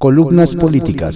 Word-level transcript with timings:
Columnas 0.00 0.54
políticas. 0.54 1.14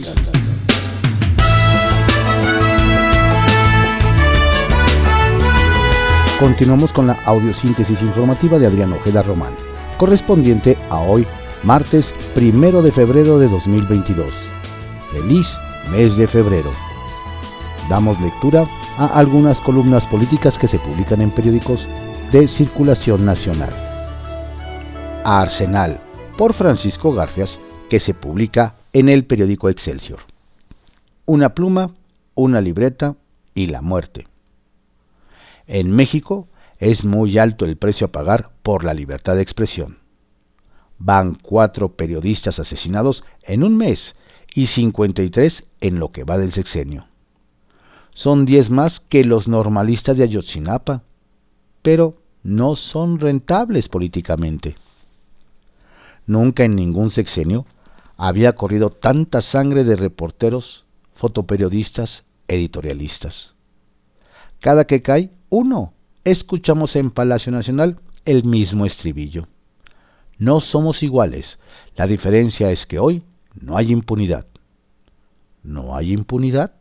Continuamos 6.38 6.93
con 6.93 7.07
la 7.07 7.15
audiosíntesis 7.25 7.99
informativa 8.03 8.59
de 8.59 8.67
Adrián 8.67 8.93
Ojeda 8.93 9.23
Román, 9.23 9.55
correspondiente 9.97 10.77
a 10.91 10.99
hoy, 10.99 11.27
martes 11.62 12.12
primero 12.35 12.83
de 12.83 12.93
febrero 12.93 13.39
de 13.39 13.49
2022. 13.49 14.30
Feliz 15.14 15.46
mes 15.91 16.14
de 16.19 16.27
febrero. 16.27 16.71
Damos 17.89 18.21
lectura 18.21 18.66
a 18.98 19.07
algunas 19.19 19.59
columnas 19.61 20.05
políticas 20.09 20.59
que 20.59 20.69
se 20.69 20.79
publican 20.79 21.23
en 21.23 21.30
periódicos 21.30 21.89
de 22.30 22.46
circulación 22.46 23.25
nacional. 23.25 23.71
Arsenal, 25.25 25.98
por 26.37 26.53
Francisco 26.53 27.14
Garfias, 27.14 27.59
que 27.95 28.00
se 28.00 28.12
publica 28.12 28.74
en 28.92 29.08
el 29.08 29.24
periódico 29.24 29.68
Excelsior. 29.68 30.18
Una 31.26 31.54
pluma, 31.54 31.94
una 32.34 32.60
libreta 32.60 33.14
y 33.54 33.66
la 33.66 33.82
muerte. 33.82 34.26
En 35.68 35.92
México 35.92 36.48
es 36.78 37.04
muy 37.04 37.38
alto 37.38 37.64
el 37.64 37.76
precio 37.76 38.08
a 38.08 38.10
pagar 38.10 38.50
por 38.64 38.82
la 38.82 38.94
libertad 38.94 39.36
de 39.36 39.42
expresión. 39.42 39.98
Van 40.98 41.36
cuatro 41.36 41.90
periodistas 41.90 42.58
asesinados 42.58 43.22
en 43.44 43.62
un 43.62 43.76
mes 43.76 44.16
y 44.52 44.66
53 44.66 45.62
en 45.80 46.00
lo 46.00 46.10
que 46.10 46.24
va 46.24 46.36
del 46.36 46.50
sexenio. 46.50 47.06
Son 48.12 48.44
10 48.44 48.70
más 48.70 48.98
que 48.98 49.22
los 49.22 49.46
normalistas 49.46 50.16
de 50.16 50.24
Ayotzinapa, 50.24 51.04
pero 51.82 52.16
no 52.42 52.74
son 52.74 53.20
rentables 53.20 53.88
políticamente. 53.88 54.74
Nunca 56.26 56.64
en 56.64 56.74
ningún 56.74 57.10
sexenio 57.10 57.66
había 58.16 58.54
corrido 58.54 58.91
tanta 58.91 59.42
sangre 59.42 59.84
de 59.84 59.96
reporteros, 59.96 60.84
fotoperiodistas, 61.14 62.25
editorialistas. 62.48 63.55
Cada 64.61 64.86
que 64.86 65.02
cae 65.02 65.30
uno, 65.50 65.92
escuchamos 66.25 66.97
en 66.97 67.11
Palacio 67.11 67.53
Nacional 67.53 67.98
el 68.25 68.44
mismo 68.44 68.86
estribillo. 68.86 69.48
No 70.38 70.61
somos 70.61 71.03
iguales, 71.03 71.58
la 71.97 72.06
diferencia 72.06 72.70
es 72.70 72.86
que 72.86 72.98
hoy 72.98 73.22
no 73.55 73.77
hay 73.77 73.92
impunidad. 73.92 74.47
¿No 75.62 75.97
hay 75.97 76.12
impunidad? 76.12 76.72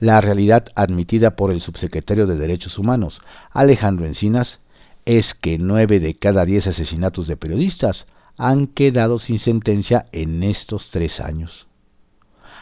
La 0.00 0.20
realidad 0.20 0.66
admitida 0.74 1.36
por 1.36 1.52
el 1.52 1.60
subsecretario 1.60 2.26
de 2.26 2.36
Derechos 2.36 2.78
Humanos, 2.78 3.20
Alejandro 3.50 4.06
Encinas, 4.06 4.58
es 5.04 5.34
que 5.34 5.58
nueve 5.58 6.00
de 6.00 6.14
cada 6.14 6.44
diez 6.44 6.66
asesinatos 6.66 7.26
de 7.26 7.36
periodistas 7.36 8.06
han 8.42 8.66
quedado 8.66 9.20
sin 9.20 9.38
sentencia 9.38 10.06
en 10.10 10.42
estos 10.42 10.90
tres 10.90 11.20
años. 11.20 11.68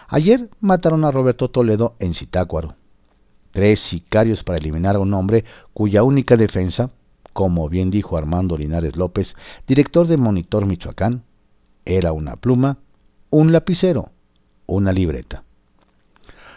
Ayer 0.09 0.51
mataron 0.61 1.07
a 1.07 1.11
Roberto 1.11 1.49
Toledo 1.49 1.95
en 2.01 2.13
Citácuaro. 2.13 2.75
Tres 3.53 3.81
sicarios 3.81 4.45
para 4.45 4.59
eliminar 4.59 4.97
a 4.97 4.99
un 4.99 5.15
hombre 5.15 5.47
cuya 5.73 6.03
única 6.03 6.37
defensa, 6.37 6.91
como 7.33 7.71
bien 7.71 7.91
dijo 7.91 8.19
Armando 8.19 8.59
Linares 8.59 8.97
López, 8.97 9.35
director 9.67 10.07
de 10.07 10.19
Monitor 10.19 10.67
Michoacán, 10.67 11.23
era 11.87 12.13
una 12.13 12.37
pluma, 12.37 12.77
un 13.31 13.51
lapicero, 13.51 14.11
una 14.67 14.93
libreta. 14.93 15.45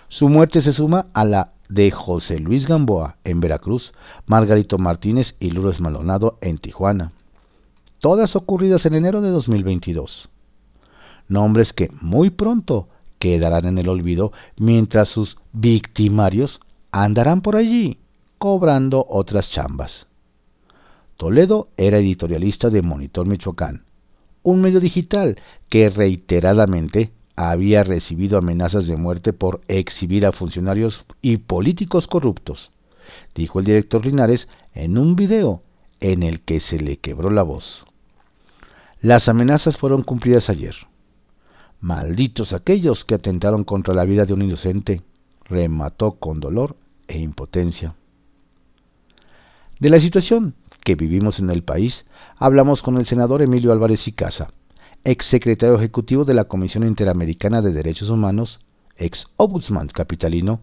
Su 0.09 0.27
muerte 0.27 0.59
se 0.59 0.73
suma 0.73 1.05
a 1.13 1.23
la 1.23 1.53
de 1.69 1.91
José 1.91 2.39
Luis 2.39 2.67
Gamboa 2.67 3.15
en 3.23 3.39
Veracruz, 3.39 3.93
Margarito 4.25 4.77
Martínez 4.79 5.37
y 5.39 5.51
Lourdes 5.51 5.79
Maldonado 5.79 6.37
en 6.41 6.57
Tijuana, 6.57 7.13
todas 8.03 8.35
ocurridas 8.35 8.85
en 8.85 8.95
enero 8.95 9.21
de 9.21 9.29
2022. 9.29 10.27
Nombres 11.29 11.71
que 11.71 11.89
muy 12.01 12.31
pronto 12.31 12.89
quedarán 13.17 13.63
en 13.63 13.77
el 13.77 13.87
olvido 13.87 14.33
mientras 14.57 15.07
sus 15.07 15.37
victimarios 15.53 16.59
andarán 16.91 17.41
por 17.41 17.55
allí 17.55 17.99
cobrando 18.39 19.05
otras 19.09 19.49
chambas. 19.49 20.07
Toledo 21.15 21.69
era 21.77 21.99
editorialista 21.99 22.69
de 22.69 22.81
Monitor 22.81 23.25
Michoacán, 23.25 23.85
un 24.41 24.59
medio 24.59 24.81
digital 24.81 25.37
que 25.69 25.89
reiteradamente 25.89 27.13
había 27.37 27.85
recibido 27.85 28.37
amenazas 28.37 28.85
de 28.85 28.97
muerte 28.97 29.31
por 29.31 29.61
exhibir 29.69 30.25
a 30.25 30.33
funcionarios 30.33 31.05
y 31.21 31.37
políticos 31.37 32.07
corruptos, 32.07 32.69
dijo 33.33 33.59
el 33.59 33.65
director 33.65 34.05
Linares 34.05 34.49
en 34.73 34.97
un 34.97 35.15
video 35.15 35.61
en 36.01 36.21
el 36.21 36.41
que 36.41 36.59
se 36.59 36.79
le 36.79 36.97
quebró 36.97 37.29
la 37.29 37.43
voz. 37.43 37.85
Las 39.03 39.27
amenazas 39.27 39.75
fueron 39.75 40.01
cumplidas 40.01 40.49
ayer. 40.49 40.75
Malditos 41.81 42.53
aquellos 42.53 43.03
que 43.03 43.15
atentaron 43.15 43.65
contra 43.65 43.93
la 43.93 44.05
vida 44.05 44.25
de 44.25 44.31
un 44.31 44.41
inocente, 44.41 45.01
remató 45.43 46.13
con 46.13 46.39
dolor 46.39 46.77
e 47.09 47.17
impotencia. 47.17 47.95
De 49.81 49.89
la 49.89 49.99
situación 49.99 50.55
que 50.85 50.95
vivimos 50.95 51.39
en 51.39 51.49
el 51.49 51.63
país, 51.63 52.05
hablamos 52.37 52.81
con 52.81 52.95
el 52.95 53.05
senador 53.05 53.41
Emilio 53.41 53.73
Álvarez 53.73 54.07
y 54.07 54.13
Casa, 54.13 54.53
ex 55.03 55.25
secretario 55.25 55.75
ejecutivo 55.75 56.23
de 56.23 56.35
la 56.35 56.45
Comisión 56.45 56.87
Interamericana 56.87 57.61
de 57.61 57.73
Derechos 57.73 58.09
Humanos, 58.09 58.61
ex 58.95 59.27
ombudsman 59.35 59.89
capitalino 59.89 60.61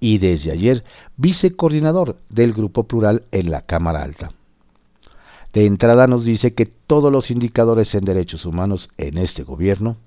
y 0.00 0.16
desde 0.16 0.50
ayer 0.50 0.82
vicecoordinador 1.18 2.16
del 2.30 2.54
Grupo 2.54 2.84
Plural 2.84 3.26
en 3.32 3.50
la 3.50 3.66
Cámara 3.66 4.02
Alta. 4.02 4.32
De 5.52 5.66
entrada 5.66 6.06
nos 6.06 6.24
dice 6.24 6.54
que 6.54 6.66
todos 6.66 7.12
los 7.12 7.30
indicadores 7.30 7.94
en 7.94 8.04
derechos 8.04 8.46
humanos 8.46 8.88
en 8.96 9.18
este 9.18 9.42
gobierno 9.42 9.98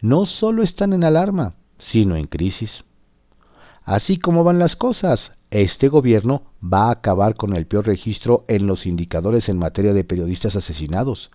no 0.00 0.26
solo 0.26 0.62
están 0.62 0.92
en 0.92 1.04
alarma, 1.04 1.54
sino 1.78 2.16
en 2.16 2.26
crisis. 2.26 2.84
Así 3.84 4.18
como 4.18 4.44
van 4.44 4.58
las 4.58 4.76
cosas, 4.76 5.32
este 5.50 5.88
gobierno 5.88 6.42
va 6.62 6.88
a 6.88 6.92
acabar 6.92 7.34
con 7.34 7.56
el 7.56 7.66
peor 7.66 7.86
registro 7.86 8.44
en 8.48 8.66
los 8.66 8.86
indicadores 8.86 9.48
en 9.48 9.58
materia 9.58 9.94
de 9.94 10.04
periodistas 10.04 10.56
asesinados, 10.56 11.30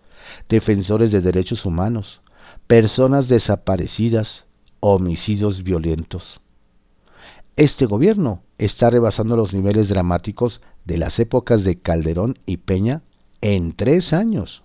defensores 0.50 1.12
de 1.12 1.22
derechos 1.22 1.66
humanos, 1.66 2.22
personas 2.68 3.28
desaparecidas, 3.28 4.46
homicidios 4.80 5.64
violentos. 5.64 6.42
Este 7.56 7.88
gobierno 7.88 8.44
está 8.60 8.92
rebasando 8.92 9.36
los 9.36 9.52
niveles 9.54 9.90
dramáticos 9.90 10.62
de 10.86 10.98
las 10.98 11.20
épocas 11.20 11.64
de 11.64 11.80
Calderón 11.80 12.38
y 12.46 12.58
Peña 12.58 13.02
en 13.42 13.74
tres 13.74 14.14
años. 14.14 14.62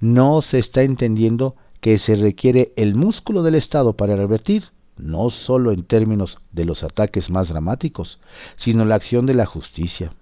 No 0.00 0.42
se 0.42 0.58
está 0.58 0.82
entendiendo 0.82 1.56
que 1.80 1.98
se 1.98 2.14
requiere 2.14 2.72
el 2.76 2.94
músculo 2.94 3.42
del 3.42 3.54
Estado 3.54 3.94
para 3.94 4.16
revertir, 4.16 4.70
no 4.96 5.30
solo 5.30 5.72
en 5.72 5.84
términos 5.84 6.38
de 6.52 6.64
los 6.64 6.82
ataques 6.82 7.30
más 7.30 7.48
dramáticos, 7.48 8.20
sino 8.56 8.84
la 8.84 8.94
acción 8.94 9.26
de 9.26 9.34
la 9.34 9.46
justicia. 9.46 10.12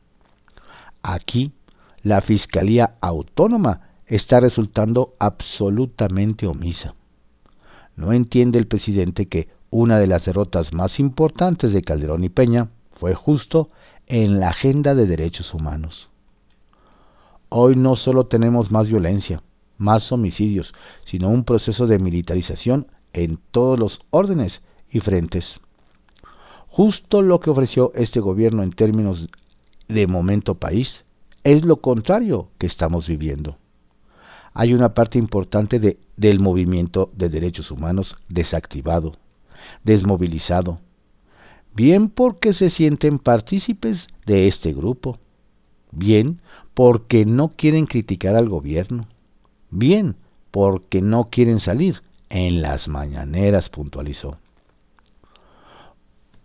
Aquí, 1.03 1.53
la 2.03 2.21
Fiscalía 2.21 2.97
Autónoma 3.01 3.93
está 4.07 4.41
resultando 4.41 5.15
absolutamente 5.19 6.47
omisa. 6.47 6.95
No 7.97 8.13
entiende 8.13 8.59
el 8.59 8.67
presidente 8.67 9.27
que 9.27 9.49
una 9.71 9.99
de 9.99 10.07
las 10.07 10.25
derrotas 10.25 10.73
más 10.73 10.99
importantes 11.01 11.73
de 11.73 11.83
Calderón 11.83 12.25
y 12.25 12.29
Peña 12.29 12.71
fue 12.93 13.15
justo 13.15 13.71
en 14.07 14.39
la 14.41 14.51
agenda 14.51 14.95
de 14.95 15.07
derechos 15.07 15.55
humanos. 15.55 16.11
Hoy 17.55 17.77
no 17.77 17.97
solo 17.97 18.29
tenemos 18.29 18.71
más 18.71 18.89
violencia, 18.89 19.43
más 19.77 20.11
homicidios, 20.11 20.73
sino 21.05 21.29
un 21.29 21.45
proceso 21.45 21.87
de 21.87 21.99
militarización 21.99 22.87
en 23.13 23.39
todos 23.51 23.79
los 23.79 24.01
órdenes 24.09 24.63
y 24.91 25.01
frentes. 25.01 25.61
Justo 26.69 27.21
lo 27.21 27.41
que 27.41 27.51
ofreció 27.51 27.93
este 27.95 28.21
gobierno 28.21 28.63
en 28.63 28.71
términos 28.71 29.29
de 29.87 30.07
momento 30.07 30.55
país 30.55 31.05
es 31.45 31.63
lo 31.63 31.83
contrario 31.83 32.49
que 32.57 32.67
estamos 32.67 33.07
viviendo. 33.07 33.59
Hay 34.55 34.73
una 34.73 34.95
parte 34.95 35.19
importante 35.19 35.79
de, 35.79 35.99
del 36.17 36.41
movimiento 36.41 37.11
de 37.13 37.29
derechos 37.29 37.71
humanos 37.71 38.17
desactivado, 38.31 39.19
desmovilizado, 39.85 40.81
bien 41.75 42.09
porque 42.09 42.55
se 42.55 42.71
sienten 42.71 43.19
partícipes 43.19 44.07
de 44.25 44.49
este 44.49 44.73
grupo, 44.73 45.19
bien 45.91 46.41
porque 46.75 47.25
no 47.25 47.49
quieren 47.49 47.87
criticar 47.87 48.37
al 48.37 48.49
gobierno, 48.49 49.07
bien 49.71 50.17
porque 50.51 51.03
no 51.03 51.29
quieren 51.31 51.59
salir 51.59 52.03
en 52.31 52.63
las 52.63 52.89
mañaneras, 52.89 53.69
puntualizó. 53.69 54.39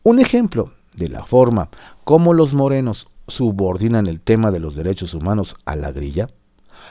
Un 0.03 0.19
ejemplo 0.19 0.73
de 0.95 1.09
la 1.09 1.25
forma 1.25 1.69
como 2.03 2.33
los 2.33 2.53
morenos 2.53 3.07
subordinan 3.27 4.07
el 4.07 4.21
tema 4.21 4.51
de 4.51 4.59
los 4.59 4.75
derechos 4.75 5.13
humanos 5.13 5.55
a 5.65 5.75
la 5.75 5.91
grilla, 5.91 6.29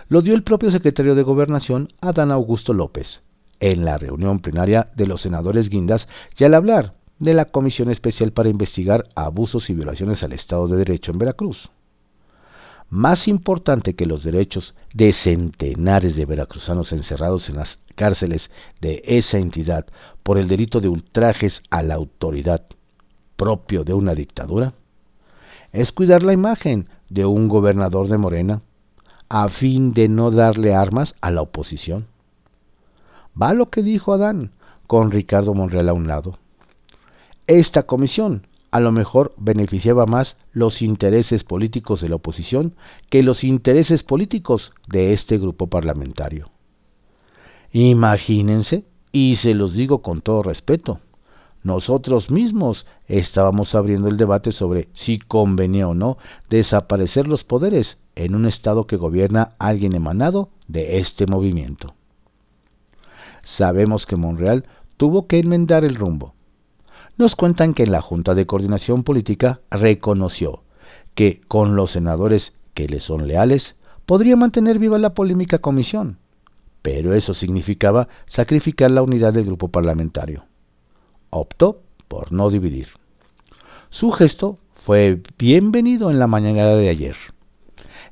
lo 0.09 0.23
dio 0.23 0.35
el 0.35 0.43
propio 0.43 0.71
secretario 0.71 1.15
de 1.15 1.23
Gobernación, 1.23 1.89
Adán 2.01 2.31
Augusto 2.31 2.73
López, 2.75 3.23
en 3.61 3.85
la 3.85 3.99
reunión 3.99 4.41
plenaria 4.41 4.91
de 4.95 5.07
los 5.07 5.23
senadores 5.23 5.71
guindas 5.71 6.09
y 6.39 6.45
al 6.45 6.55
hablar 6.55 6.95
de 7.19 7.35
la 7.35 7.47
Comisión 7.47 7.91
Especial 7.91 8.33
para 8.33 8.51
investigar 8.51 9.09
abusos 9.15 9.71
y 9.71 9.75
violaciones 9.75 10.23
al 10.23 10.33
Estado 10.33 10.69
de 10.69 10.77
Derecho 10.77 11.13
en 11.13 11.19
Veracruz. 11.19 11.71
Más 12.89 13.27
importante 13.29 13.95
que 13.95 14.07
los 14.07 14.23
derechos 14.23 14.75
de 14.95 15.13
centenares 15.13 16.17
de 16.17 16.25
veracruzanos 16.25 16.93
encerrados 16.93 17.49
en 17.49 17.57
las 17.57 17.79
cárceles 17.95 18.51
de 18.81 19.03
esa 19.05 19.39
entidad 19.39 19.87
por 20.23 20.39
el 20.39 20.49
delito 20.49 20.81
de 20.81 20.89
ultrajes 20.89 21.63
a 21.71 21.83
la 21.83 21.95
autoridad 21.95 22.63
propio 23.37 23.85
de 23.85 23.95
una 23.95 24.15
dictadura? 24.15 24.75
Es 25.73 25.93
cuidar 25.93 26.23
la 26.23 26.33
imagen 26.33 26.89
de 27.09 27.27
un 27.27 27.49
gobernador 27.49 28.09
de 28.09 28.19
Morena 28.19 28.63
a 29.29 29.49
fin 29.49 29.93
de 29.93 30.09
no 30.09 30.31
darle 30.31 30.75
armas 30.75 31.15
a 31.21 31.31
la 31.31 31.43
oposición. 31.43 32.07
Va 33.41 33.53
lo 33.53 33.71
que 33.71 33.83
dijo 33.83 34.13
Adán 34.13 34.53
con 34.87 35.11
Ricardo 35.11 35.53
Monreal 35.53 35.89
a 35.89 35.93
un 35.93 36.07
lado. 36.07 36.39
Esta 37.47 37.83
comisión 37.85 38.47
a 38.77 38.81
lo 38.81 38.93
mejor 38.93 39.33
beneficiaba 39.39 40.05
más 40.05 40.37
los 40.53 40.83
intereses 40.83 41.45
políticos 41.45 42.03
de 42.03 42.11
la 42.11 42.17
oposición 42.17 42.75
que 43.09 43.23
los 43.23 43.43
intereses 43.43 44.03
políticos 44.03 44.73
de 44.87 45.15
este 45.15 45.39
grupo 45.39 45.69
parlamentario. 45.69 46.51
Imagínense, 47.73 48.85
y 49.13 49.37
se 49.37 49.55
los 49.55 49.73
digo 49.73 50.03
con 50.03 50.21
todo 50.21 50.43
respeto, 50.43 51.01
nosotros 51.63 52.31
mismos 52.31 52.87
estábamos 53.09 53.75
abriendo 53.75 54.09
el 54.09 54.19
debate 54.19 54.53
sobre 54.53 54.91
si 54.93 55.21
convenía 55.21 55.89
o 55.89 55.95
no 55.95 56.19
desaparecer 56.51 57.27
los 57.27 57.45
poderes 57.45 57.97
en 58.15 58.35
un 58.35 58.45
Estado 58.45 58.87
que 58.87 58.97
gobierna 58.97 59.55
alguien 59.59 59.95
emanado 59.95 60.51
de 60.69 60.99
este 60.99 61.27
movimiento. 61.27 61.95
Sabemos 63.43 64.05
que 64.05 64.17
Monreal 64.17 64.67
tuvo 64.99 65.27
que 65.27 65.39
enmendar 65.39 65.83
el 65.83 65.95
rumbo. 65.95 66.36
Nos 67.17 67.37
cuentan 67.37 67.75
que 67.75 67.87
la 67.87 68.01
Junta 68.01 68.35
de 68.35 68.47
Coordinación 68.47 69.03
Política 69.03 69.61
reconoció 69.71 70.63
que 71.15 71.41
con 71.49 71.77
los 71.77 71.93
senadores 71.93 72.53
que 72.75 72.89
le 72.89 73.01
son 73.01 73.27
leales 73.27 73.77
podría 74.05 74.37
mantener 74.37 74.79
viva 74.79 74.99
la 74.99 75.15
polémica 75.15 75.59
comisión, 75.59 76.19
pero 76.83 77.15
eso 77.15 77.35
significaba 77.35 78.09
sacrificar 78.27 78.91
la 78.91 79.03
unidad 79.03 79.33
del 79.33 79.47
grupo 79.47 79.69
parlamentario. 79.69 80.45
Optó 81.31 81.81
por 82.07 82.33
no 82.33 82.51
dividir. 82.51 82.89
Su 83.91 84.11
gesto 84.11 84.59
fue 84.75 85.23
bienvenido 85.39 86.11
en 86.11 86.19
la 86.19 86.27
mañana 86.27 86.67
de 86.67 86.89
ayer 86.89 87.17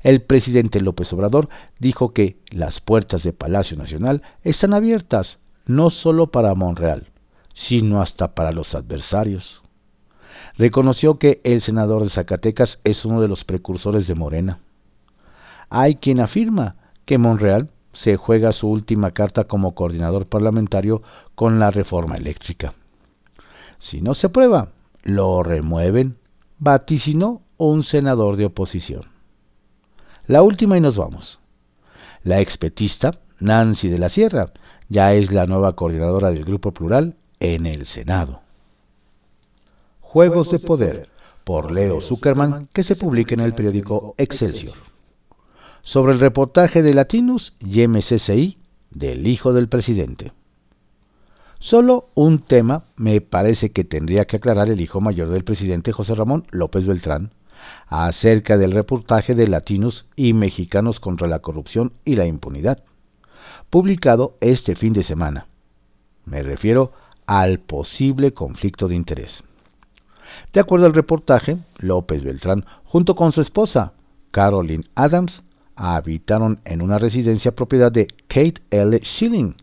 el 0.05 0.21
presidente 0.21 0.81
López 0.81 1.11
Obrador 1.13 1.49
dijo 1.79 2.13
que 2.13 2.37
las 2.51 2.79
puertas 2.79 3.23
de 3.23 3.33
Palacio 3.33 3.75
Nacional 3.75 4.21
están 4.43 4.75
abiertas 4.75 5.39
no 5.65 5.89
solo 5.89 6.27
para 6.27 6.53
Monreal, 6.53 7.07
sino 7.55 8.01
hasta 8.01 8.35
para 8.35 8.51
los 8.51 8.75
adversarios. 8.75 9.63
Reconoció 10.57 11.17
que 11.17 11.41
el 11.43 11.61
senador 11.61 12.03
de 12.03 12.09
Zacatecas 12.09 12.79
es 12.83 13.05
uno 13.05 13.21
de 13.21 13.27
los 13.27 13.43
precursores 13.43 14.05
de 14.07 14.13
Morena. 14.13 14.59
Hay 15.69 15.95
quien 15.95 16.19
afirma 16.19 16.75
que 17.05 17.17
Monreal 17.17 17.69
se 17.93 18.17
juega 18.17 18.51
su 18.51 18.67
última 18.67 19.11
carta 19.11 19.45
como 19.45 19.73
coordinador 19.73 20.27
parlamentario 20.27 21.01
con 21.33 21.57
la 21.59 21.71
reforma 21.71 22.17
eléctrica. 22.17 22.73
Si 23.79 24.01
no 24.01 24.13
se 24.13 24.27
aprueba, 24.27 24.69
lo 25.03 25.41
remueven, 25.41 26.17
vaticinó 26.59 27.41
un 27.57 27.83
senador 27.83 28.35
de 28.35 28.45
oposición. 28.45 29.03
La 30.27 30.41
última 30.41 30.77
y 30.77 30.81
nos 30.81 30.97
vamos. 30.97 31.39
La 32.23 32.41
expetista 32.41 33.19
Nancy 33.39 33.87
de 33.87 33.99
la 33.99 34.09
Sierra 34.09 34.51
ya 34.89 35.13
es 35.13 35.31
la 35.31 35.45
nueva 35.45 35.75
coordinadora 35.75 36.31
del 36.31 36.43
Grupo 36.43 36.73
Plural 36.73 37.15
en 37.39 37.65
el 37.65 37.85
Senado. 37.85 38.41
Juegos 40.01 40.51
de 40.51 40.59
Poder, 40.59 41.09
por 41.43 41.71
Leo 41.71 42.01
Zuckerman, 42.01 42.69
que 42.73 42.83
se 42.83 42.95
publica 42.95 43.33
en 43.33 43.41
el 43.41 43.53
periódico 43.53 44.15
Excelsior. 44.17 44.75
Sobre 45.83 46.13
el 46.13 46.19
reportaje 46.19 46.81
de 46.81 46.93
Latinus 46.93 47.53
y 47.59 47.87
MCCI 47.87 48.57
del 48.89 49.27
hijo 49.27 49.53
del 49.53 49.67
presidente. 49.67 50.31
Solo 51.59 52.09
un 52.15 52.39
tema 52.39 52.85
me 52.95 53.21
parece 53.21 53.71
que 53.71 53.83
tendría 53.83 54.25
que 54.25 54.37
aclarar 54.37 54.69
el 54.69 54.81
hijo 54.81 55.01
mayor 55.01 55.29
del 55.29 55.43
presidente 55.43 55.91
José 55.91 56.15
Ramón 56.15 56.45
López 56.51 56.85
Beltrán, 56.85 57.31
acerca 57.87 58.57
del 58.57 58.71
reportaje 58.71 59.35
de 59.35 59.47
latinos 59.47 60.05
y 60.15 60.33
mexicanos 60.33 60.99
contra 60.99 61.27
la 61.27 61.39
corrupción 61.39 61.93
y 62.03 62.15
la 62.15 62.25
impunidad, 62.25 62.83
publicado 63.69 64.37
este 64.41 64.75
fin 64.75 64.93
de 64.93 65.03
semana. 65.03 65.47
Me 66.25 66.41
refiero 66.41 66.91
al 67.27 67.59
posible 67.59 68.33
conflicto 68.33 68.87
de 68.87 68.95
interés. 68.95 69.43
De 70.53 70.59
acuerdo 70.59 70.85
al 70.85 70.93
reportaje, 70.93 71.57
López 71.77 72.23
Beltrán, 72.23 72.65
junto 72.83 73.15
con 73.15 73.31
su 73.31 73.41
esposa, 73.41 73.93
Caroline 74.31 74.85
Adams, 74.95 75.43
habitaron 75.75 76.59
en 76.65 76.81
una 76.81 76.97
residencia 76.97 77.53
propiedad 77.53 77.91
de 77.91 78.07
Kate 78.27 78.61
L. 78.71 78.99
Schilling 79.03 79.55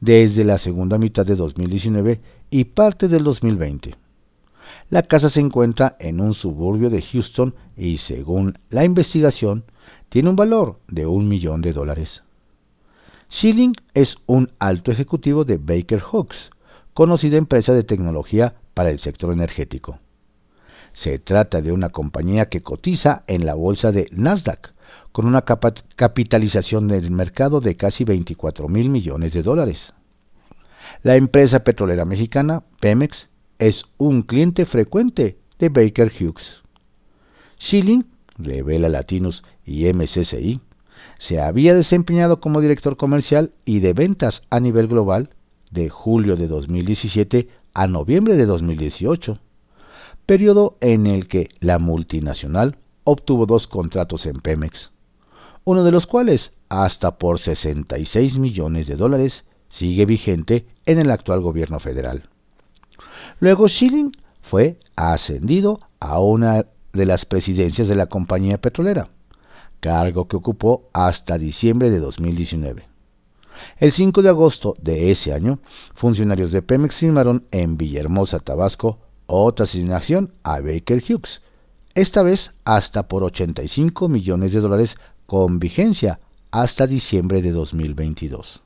desde 0.00 0.44
la 0.44 0.58
segunda 0.58 0.98
mitad 0.98 1.24
de 1.26 1.36
2019 1.36 2.20
y 2.50 2.64
parte 2.64 3.08
del 3.08 3.24
2020. 3.24 3.96
La 4.90 5.02
casa 5.02 5.28
se 5.28 5.40
encuentra 5.40 5.96
en 5.98 6.20
un 6.20 6.34
suburbio 6.34 6.90
de 6.90 7.02
Houston 7.02 7.54
y 7.76 7.96
según 7.96 8.58
la 8.70 8.84
investigación 8.84 9.64
tiene 10.08 10.30
un 10.30 10.36
valor 10.36 10.78
de 10.88 11.06
un 11.06 11.28
millón 11.28 11.62
de 11.62 11.72
dólares. 11.72 12.22
Schilling 13.30 13.74
es 13.94 14.16
un 14.26 14.52
alto 14.60 14.92
ejecutivo 14.92 15.44
de 15.44 15.56
Baker 15.56 16.02
Hughes, 16.12 16.50
conocida 16.96 17.36
empresa 17.36 17.74
de 17.74 17.84
tecnología 17.84 18.54
para 18.72 18.88
el 18.88 19.00
sector 19.00 19.30
energético. 19.30 19.98
Se 20.94 21.18
trata 21.18 21.60
de 21.60 21.70
una 21.70 21.90
compañía 21.90 22.48
que 22.48 22.62
cotiza 22.62 23.22
en 23.26 23.44
la 23.44 23.52
bolsa 23.52 23.92
de 23.92 24.08
Nasdaq, 24.12 24.72
con 25.12 25.26
una 25.26 25.42
capitalización 25.42 26.88
del 26.88 27.10
mercado 27.10 27.60
de 27.60 27.76
casi 27.76 28.04
24 28.04 28.68
mil 28.68 28.88
millones 28.88 29.34
de 29.34 29.42
dólares. 29.42 29.92
La 31.02 31.16
empresa 31.16 31.64
petrolera 31.64 32.06
mexicana, 32.06 32.62
Pemex, 32.80 33.28
es 33.58 33.84
un 33.98 34.22
cliente 34.22 34.64
frecuente 34.64 35.36
de 35.58 35.68
Baker 35.68 36.10
Hughes. 36.18 36.62
Schilling, 37.60 38.06
revela 38.38 38.88
Latinus 38.88 39.42
y 39.66 39.84
MCCI, 39.92 40.62
se 41.18 41.42
había 41.42 41.74
desempeñado 41.74 42.40
como 42.40 42.62
director 42.62 42.96
comercial 42.96 43.52
y 43.66 43.80
de 43.80 43.92
ventas 43.92 44.40
a 44.48 44.60
nivel 44.60 44.88
global 44.88 45.35
de 45.70 45.88
julio 45.88 46.36
de 46.36 46.48
2017 46.48 47.48
a 47.74 47.86
noviembre 47.86 48.36
de 48.36 48.46
2018, 48.46 49.38
periodo 50.24 50.76
en 50.80 51.06
el 51.06 51.28
que 51.28 51.48
la 51.60 51.78
multinacional 51.78 52.78
obtuvo 53.04 53.46
dos 53.46 53.66
contratos 53.66 54.26
en 54.26 54.40
Pemex, 54.40 54.90
uno 55.64 55.84
de 55.84 55.92
los 55.92 56.06
cuales, 56.06 56.52
hasta 56.68 57.18
por 57.18 57.38
66 57.38 58.38
millones 58.38 58.86
de 58.86 58.96
dólares, 58.96 59.44
sigue 59.68 60.06
vigente 60.06 60.66
en 60.86 60.98
el 60.98 61.10
actual 61.10 61.40
gobierno 61.40 61.80
federal. 61.80 62.28
Luego 63.40 63.68
Schilling 63.68 64.12
fue 64.42 64.78
ascendido 64.96 65.80
a 66.00 66.20
una 66.20 66.66
de 66.92 67.06
las 67.06 67.24
presidencias 67.24 67.88
de 67.88 67.94
la 67.94 68.06
compañía 68.06 68.58
petrolera, 68.58 69.08
cargo 69.80 70.28
que 70.28 70.36
ocupó 70.36 70.88
hasta 70.92 71.38
diciembre 71.38 71.90
de 71.90 72.00
2019. 72.00 72.95
El 73.78 73.92
5 73.92 74.22
de 74.22 74.28
agosto 74.28 74.74
de 74.80 75.10
ese 75.10 75.32
año, 75.32 75.58
funcionarios 75.94 76.52
de 76.52 76.62
Pemex 76.62 76.96
firmaron 76.96 77.46
en 77.50 77.76
Villahermosa, 77.76 78.38
Tabasco, 78.38 78.98
otra 79.26 79.64
asignación 79.64 80.32
a 80.42 80.60
Baker 80.60 81.02
Hughes, 81.02 81.42
esta 81.94 82.22
vez 82.22 82.52
hasta 82.64 83.08
por 83.08 83.24
85 83.24 84.08
millones 84.08 84.52
de 84.52 84.60
dólares 84.60 84.96
con 85.26 85.58
vigencia 85.58 86.20
hasta 86.50 86.86
diciembre 86.86 87.42
de 87.42 87.52
2022. 87.52 88.62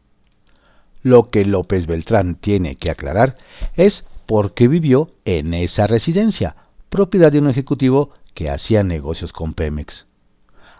Lo 1.02 1.30
que 1.30 1.44
López 1.44 1.86
Beltrán 1.86 2.34
tiene 2.34 2.76
que 2.76 2.90
aclarar 2.90 3.36
es 3.74 4.04
porque 4.26 4.68
vivió 4.68 5.10
en 5.24 5.54
esa 5.54 5.86
residencia, 5.86 6.56
propiedad 6.88 7.32
de 7.32 7.38
un 7.38 7.48
ejecutivo 7.48 8.10
que 8.34 8.50
hacía 8.50 8.84
negocios 8.84 9.32
con 9.32 9.54
Pemex. 9.54 10.06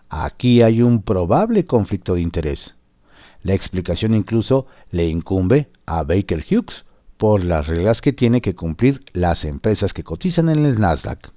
Aquí 0.08 0.62
hay 0.62 0.82
un 0.82 1.02
probable 1.02 1.66
conflicto 1.66 2.14
de 2.14 2.20
interés. 2.20 2.74
La 3.42 3.54
explicación 3.54 4.14
incluso 4.14 4.66
le 4.90 5.06
incumbe 5.06 5.70
a 5.86 6.02
Baker 6.02 6.44
Hughes 6.48 6.84
por 7.16 7.44
las 7.44 7.66
reglas 7.66 8.00
que 8.00 8.12
tiene 8.12 8.40
que 8.40 8.54
cumplir 8.54 9.04
las 9.12 9.44
empresas 9.44 9.92
que 9.92 10.04
cotizan 10.04 10.48
en 10.48 10.64
el 10.64 10.78
Nasdaq. 10.78 11.32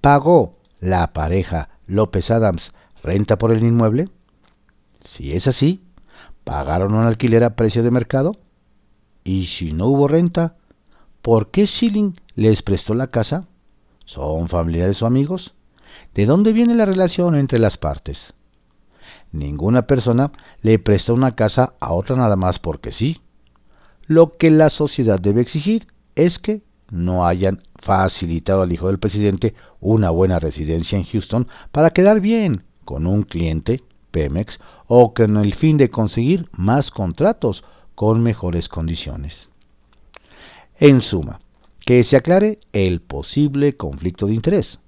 ¿Pagó 0.00 0.58
la 0.80 1.12
pareja 1.12 1.68
López 1.86 2.30
Adams 2.30 2.72
renta 3.02 3.38
por 3.38 3.52
el 3.52 3.62
inmueble? 3.62 4.08
Si 5.04 5.32
es 5.32 5.46
así, 5.46 5.82
¿pagaron 6.44 6.94
un 6.94 7.04
alquiler 7.04 7.44
a 7.44 7.56
precio 7.56 7.82
de 7.82 7.90
mercado? 7.90 8.32
¿Y 9.24 9.46
si 9.46 9.72
no 9.72 9.86
hubo 9.88 10.08
renta? 10.08 10.56
¿Por 11.22 11.50
qué 11.50 11.66
Schilling 11.66 12.20
les 12.34 12.62
prestó 12.62 12.94
la 12.94 13.08
casa? 13.08 13.48
¿Son 14.04 14.48
familiares 14.48 15.02
o 15.02 15.06
amigos? 15.06 15.54
¿De 16.14 16.26
dónde 16.26 16.52
viene 16.52 16.74
la 16.74 16.86
relación 16.86 17.34
entre 17.34 17.58
las 17.58 17.76
partes? 17.76 18.32
Ninguna 19.36 19.86
persona 19.86 20.32
le 20.62 20.78
presta 20.78 21.12
una 21.12 21.34
casa 21.34 21.74
a 21.78 21.92
otra 21.92 22.16
nada 22.16 22.36
más 22.36 22.58
porque 22.58 22.90
sí. 22.90 23.20
Lo 24.06 24.38
que 24.38 24.50
la 24.50 24.70
sociedad 24.70 25.20
debe 25.20 25.42
exigir 25.42 25.88
es 26.14 26.38
que 26.38 26.62
no 26.90 27.26
hayan 27.26 27.62
facilitado 27.82 28.62
al 28.62 28.72
hijo 28.72 28.86
del 28.86 28.98
presidente 28.98 29.54
una 29.78 30.08
buena 30.08 30.38
residencia 30.38 30.96
en 30.96 31.04
Houston 31.04 31.48
para 31.70 31.90
quedar 31.90 32.20
bien 32.20 32.64
con 32.86 33.06
un 33.06 33.24
cliente, 33.24 33.82
Pemex, 34.10 34.58
o 34.86 35.12
con 35.12 35.36
el 35.36 35.54
fin 35.54 35.76
de 35.76 35.90
conseguir 35.90 36.48
más 36.52 36.90
contratos 36.90 37.62
con 37.94 38.22
mejores 38.22 38.70
condiciones. 38.70 39.50
En 40.78 41.02
suma, 41.02 41.40
que 41.80 42.02
se 42.04 42.16
aclare 42.16 42.58
el 42.72 43.02
posible 43.02 43.76
conflicto 43.76 44.26
de 44.26 44.34
interés. 44.34 44.78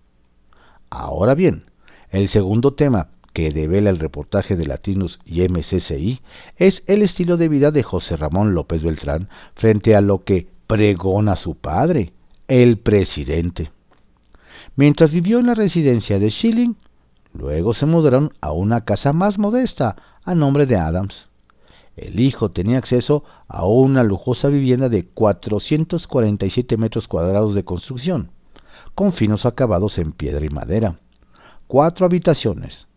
Ahora 0.88 1.34
bien, 1.34 1.66
el 2.10 2.28
segundo 2.28 2.72
tema 2.72 3.08
que 3.38 3.52
devela 3.52 3.88
el 3.88 4.00
reportaje 4.00 4.56
de 4.56 4.66
Latinos 4.66 5.20
y 5.24 5.46
MCCI 5.48 6.22
es 6.56 6.82
el 6.88 7.02
estilo 7.02 7.36
de 7.36 7.46
vida 7.46 7.70
de 7.70 7.84
José 7.84 8.16
Ramón 8.16 8.52
López 8.52 8.82
Beltrán 8.82 9.28
frente 9.54 9.94
a 9.94 10.00
lo 10.00 10.24
que 10.24 10.48
pregona 10.66 11.36
su 11.36 11.54
padre, 11.54 12.12
el 12.48 12.78
presidente. 12.78 13.70
Mientras 14.74 15.12
vivió 15.12 15.38
en 15.38 15.46
la 15.46 15.54
residencia 15.54 16.18
de 16.18 16.30
Schilling, 16.30 16.74
luego 17.32 17.74
se 17.74 17.86
mudaron 17.86 18.32
a 18.40 18.50
una 18.50 18.80
casa 18.80 19.12
más 19.12 19.38
modesta 19.38 19.94
a 20.24 20.34
nombre 20.34 20.66
de 20.66 20.74
Adams. 20.74 21.28
El 21.96 22.18
hijo 22.18 22.50
tenía 22.50 22.78
acceso 22.78 23.22
a 23.46 23.64
una 23.64 24.02
lujosa 24.02 24.48
vivienda 24.48 24.88
de 24.88 25.06
447 25.06 26.76
metros 26.76 27.06
cuadrados 27.06 27.54
de 27.54 27.64
construcción, 27.64 28.32
con 28.96 29.12
finos 29.12 29.46
acabados 29.46 29.96
en 29.98 30.10
piedra 30.10 30.44
y 30.44 30.48
madera, 30.48 30.98
cuatro 31.68 32.04
habitaciones, 32.04 32.87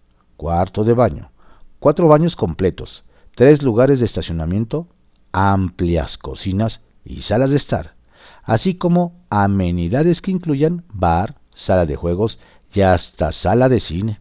cuarto 0.42 0.84
de 0.84 0.96
baño, 0.96 1.30
cuatro 1.78 2.08
baños 2.08 2.36
completos, 2.36 3.04
tres 3.36 3.62
lugares 3.62 4.00
de 4.00 4.08
estacionamiento, 4.08 4.88
amplias 5.32 6.18
cocinas 6.18 6.82
y 7.06 7.22
salas 7.22 7.52
de 7.52 7.58
estar, 7.58 7.94
así 8.42 8.74
como 8.74 9.22
amenidades 9.30 10.20
que 10.20 10.32
incluyan 10.32 10.84
bar, 10.92 11.36
sala 11.54 11.86
de 11.86 11.96
juegos 11.96 12.40
y 12.74 12.82
hasta 12.82 13.32
sala 13.34 13.70
de 13.70 13.80
cine. 13.80 14.20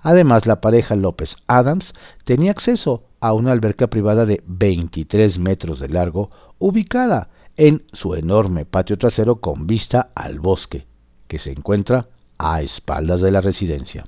Además, 0.00 0.46
la 0.46 0.62
pareja 0.62 0.96
López 0.96 1.36
Adams 1.46 1.92
tenía 2.24 2.52
acceso 2.52 3.04
a 3.20 3.34
una 3.34 3.52
alberca 3.52 3.88
privada 3.88 4.24
de 4.24 4.42
23 4.46 5.38
metros 5.38 5.80
de 5.80 5.90
largo, 5.90 6.30
ubicada 6.58 7.28
en 7.58 7.84
su 7.92 8.14
enorme 8.14 8.64
patio 8.64 8.96
trasero 8.96 9.42
con 9.42 9.66
vista 9.66 10.12
al 10.14 10.40
bosque, 10.40 10.86
que 11.28 11.38
se 11.38 11.52
encuentra 11.52 12.08
a 12.38 12.62
espaldas 12.62 13.20
de 13.20 13.32
la 13.32 13.42
residencia 13.42 14.06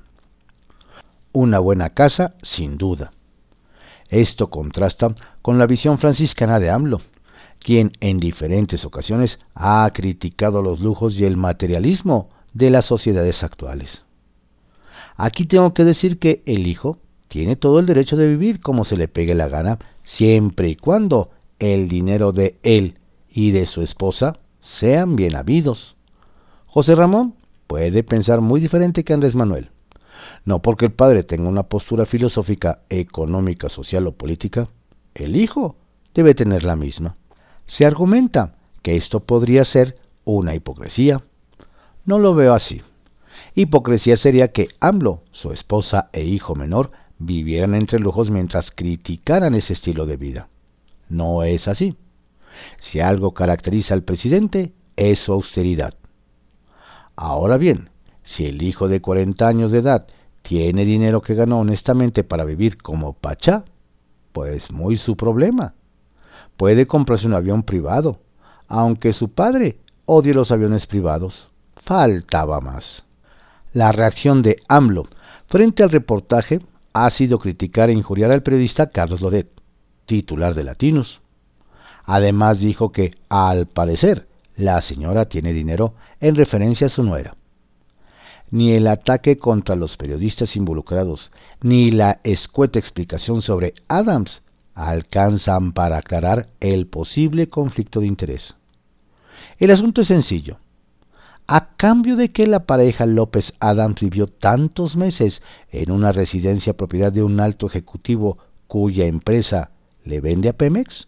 una 1.33 1.59
buena 1.59 1.89
casa, 1.89 2.35
sin 2.41 2.77
duda. 2.77 3.11
Esto 4.09 4.49
contrasta 4.49 5.15
con 5.41 5.57
la 5.57 5.65
visión 5.65 5.97
franciscana 5.97 6.59
de 6.59 6.69
AMLO, 6.69 7.01
quien 7.59 7.93
en 7.99 8.19
diferentes 8.19 8.85
ocasiones 8.85 9.39
ha 9.55 9.89
criticado 9.93 10.61
los 10.61 10.79
lujos 10.79 11.15
y 11.15 11.25
el 11.25 11.35
materialismo 11.35 12.29
de 12.53 12.69
las 12.69 12.85
sociedades 12.85 13.43
actuales. 13.43 14.03
Aquí 15.15 15.45
tengo 15.45 15.73
que 15.73 15.83
decir 15.83 16.19
que 16.19 16.43
el 16.45 16.67
hijo 16.67 16.99
tiene 17.27 17.55
todo 17.55 17.79
el 17.79 17.85
derecho 17.85 18.15
de 18.15 18.27
vivir 18.27 18.59
como 18.59 18.85
se 18.85 18.97
le 18.97 19.07
pegue 19.07 19.33
la 19.33 19.47
gana, 19.47 19.79
siempre 20.03 20.69
y 20.69 20.75
cuando 20.75 21.31
el 21.59 21.87
dinero 21.87 22.31
de 22.31 22.59
él 22.63 22.99
y 23.29 23.51
de 23.51 23.65
su 23.65 23.81
esposa 23.81 24.37
sean 24.61 25.15
bien 25.15 25.35
habidos. 25.35 25.95
José 26.67 26.95
Ramón 26.95 27.35
puede 27.67 28.03
pensar 28.03 28.41
muy 28.41 28.59
diferente 28.59 29.03
que 29.03 29.13
Andrés 29.13 29.35
Manuel. 29.35 29.71
No 30.45 30.61
porque 30.61 30.85
el 30.85 30.91
padre 30.91 31.23
tenga 31.23 31.47
una 31.47 31.63
postura 31.63 32.05
filosófica, 32.05 32.81
económica, 32.89 33.69
social 33.69 34.07
o 34.07 34.11
política, 34.13 34.67
el 35.15 35.35
hijo 35.35 35.77
debe 36.13 36.35
tener 36.35 36.63
la 36.63 36.75
misma. 36.75 37.15
Se 37.65 37.85
argumenta 37.85 38.55
que 38.81 38.95
esto 38.97 39.21
podría 39.21 39.63
ser 39.63 39.97
una 40.25 40.53
hipocresía. 40.53 41.23
No 42.05 42.19
lo 42.19 42.35
veo 42.35 42.53
así. 42.53 42.81
Hipocresía 43.55 44.17
sería 44.17 44.51
que 44.51 44.69
AMLO, 44.79 45.21
su 45.31 45.51
esposa 45.51 46.09
e 46.11 46.23
hijo 46.23 46.55
menor 46.55 46.91
vivieran 47.19 47.75
entre 47.75 47.99
lujos 47.99 48.29
mientras 48.29 48.71
criticaran 48.71 49.55
ese 49.55 49.73
estilo 49.73 50.05
de 50.05 50.17
vida. 50.17 50.49
No 51.09 51.43
es 51.43 51.67
así. 51.67 51.95
Si 52.79 52.99
algo 52.99 53.33
caracteriza 53.33 53.93
al 53.93 54.03
presidente, 54.03 54.73
es 54.95 55.19
su 55.19 55.33
austeridad. 55.33 55.93
Ahora 57.15 57.57
bien, 57.57 57.89
si 58.23 58.45
el 58.45 58.61
hijo 58.61 58.87
de 58.87 59.01
40 59.01 59.47
años 59.47 59.71
de 59.71 59.79
edad 59.79 60.07
tiene 60.43 60.83
dinero 60.83 61.21
que 61.21 61.35
ganó 61.35 61.59
honestamente 61.59 62.23
para 62.23 62.43
vivir 62.43 62.77
como 62.77 63.13
Pachá, 63.13 63.63
pues 64.33 64.71
muy 64.71 64.97
su 64.97 65.15
problema. 65.15 65.73
Puede 66.57 66.85
comprarse 66.85 67.25
un 67.25 67.33
avión 67.33 67.63
privado, 67.63 68.19
aunque 68.67 69.13
su 69.13 69.29
padre 69.29 69.77
odie 70.05 70.33
los 70.33 70.51
aviones 70.51 70.85
privados. 70.85 71.49
Faltaba 71.77 72.59
más. 72.59 73.03
La 73.71 73.91
reacción 73.91 74.41
de 74.41 74.57
AMLO 74.67 75.07
frente 75.47 75.81
al 75.81 75.89
reportaje 75.89 76.59
ha 76.91 77.09
sido 77.09 77.39
criticar 77.39 77.89
e 77.89 77.93
injuriar 77.93 78.31
al 78.31 78.43
periodista 78.43 78.89
Carlos 78.89 79.21
Loret, 79.21 79.49
titular 80.05 80.53
de 80.53 80.65
Latinos. 80.65 81.21
Además 82.03 82.59
dijo 82.59 82.91
que, 82.91 83.15
al 83.29 83.65
parecer, 83.65 84.27
la 84.55 84.81
señora 84.81 85.25
tiene 85.25 85.53
dinero 85.53 85.95
en 86.19 86.35
referencia 86.35 86.87
a 86.87 86.89
su 86.89 87.01
nuera 87.01 87.35
ni 88.51 88.73
el 88.73 88.87
ataque 88.87 89.37
contra 89.37 89.75
los 89.75 89.97
periodistas 89.97 90.55
involucrados, 90.55 91.31
ni 91.61 91.91
la 91.91 92.19
escueta 92.23 92.79
explicación 92.79 93.41
sobre 93.41 93.73
Adams 93.87 94.41
alcanzan 94.75 95.73
para 95.73 95.97
aclarar 95.97 96.49
el 96.59 96.87
posible 96.87 97.47
conflicto 97.49 97.99
de 97.99 98.07
interés. 98.07 98.55
El 99.59 99.71
asunto 99.71 100.01
es 100.01 100.07
sencillo. 100.07 100.57
A 101.45 101.75
cambio 101.75 102.15
de 102.15 102.31
que 102.31 102.47
la 102.47 102.65
pareja 102.65 103.05
López 103.05 103.53
Adams 103.59 103.99
vivió 103.99 104.27
tantos 104.27 104.95
meses 104.95 105.41
en 105.71 105.91
una 105.91 106.11
residencia 106.11 106.73
propiedad 106.73 107.11
de 107.11 107.21
un 107.21 107.39
alto 107.39 107.67
ejecutivo 107.67 108.37
cuya 108.67 109.05
empresa 109.05 109.71
le 110.05 110.21
vende 110.21 110.49
a 110.49 110.53
Pemex, 110.53 111.07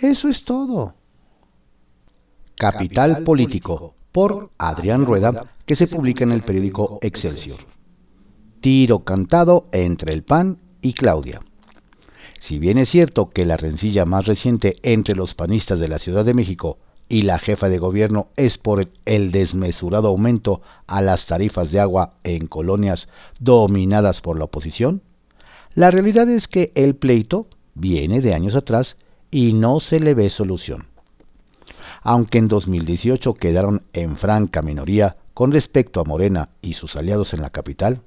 eso 0.00 0.28
es 0.28 0.44
todo. 0.44 0.94
Capital, 2.56 3.24
político 3.24 3.94
por 4.12 4.50
Adrián 4.58 5.06
Rueda, 5.06 5.53
que 5.66 5.76
se 5.76 5.86
publica 5.86 6.24
en 6.24 6.32
el 6.32 6.42
periódico 6.42 6.98
Excelsior. 7.02 7.60
Tiro 8.60 9.04
cantado 9.04 9.66
entre 9.72 10.12
el 10.12 10.22
PAN 10.22 10.58
y 10.82 10.92
Claudia. 10.92 11.40
Si 12.40 12.58
bien 12.58 12.78
es 12.78 12.90
cierto 12.90 13.30
que 13.30 13.46
la 13.46 13.56
rencilla 13.56 14.04
más 14.04 14.26
reciente 14.26 14.76
entre 14.82 15.14
los 15.14 15.34
panistas 15.34 15.80
de 15.80 15.88
la 15.88 15.98
Ciudad 15.98 16.24
de 16.24 16.34
México 16.34 16.78
y 17.08 17.22
la 17.22 17.38
jefa 17.38 17.68
de 17.68 17.78
gobierno 17.78 18.28
es 18.36 18.58
por 18.58 18.88
el 19.04 19.30
desmesurado 19.30 20.08
aumento 20.08 20.60
a 20.86 21.00
las 21.00 21.26
tarifas 21.26 21.70
de 21.72 21.80
agua 21.80 22.14
en 22.24 22.46
colonias 22.46 23.08
dominadas 23.38 24.20
por 24.20 24.38
la 24.38 24.44
oposición, 24.44 25.02
la 25.74 25.90
realidad 25.90 26.28
es 26.28 26.48
que 26.48 26.72
el 26.74 26.94
pleito 26.94 27.48
viene 27.74 28.20
de 28.20 28.34
años 28.34 28.54
atrás 28.54 28.96
y 29.30 29.52
no 29.54 29.80
se 29.80 30.00
le 30.00 30.14
ve 30.14 30.30
solución 30.30 30.94
aunque 32.04 32.38
en 32.38 32.48
2018 32.48 33.34
quedaron 33.34 33.82
en 33.92 34.16
franca 34.16 34.62
minoría 34.62 35.16
con 35.34 35.52
respecto 35.52 36.00
a 36.00 36.04
Morena 36.04 36.50
y 36.62 36.74
sus 36.74 36.96
aliados 36.96 37.34
en 37.34 37.42
la 37.42 37.50
capital, 37.50 38.00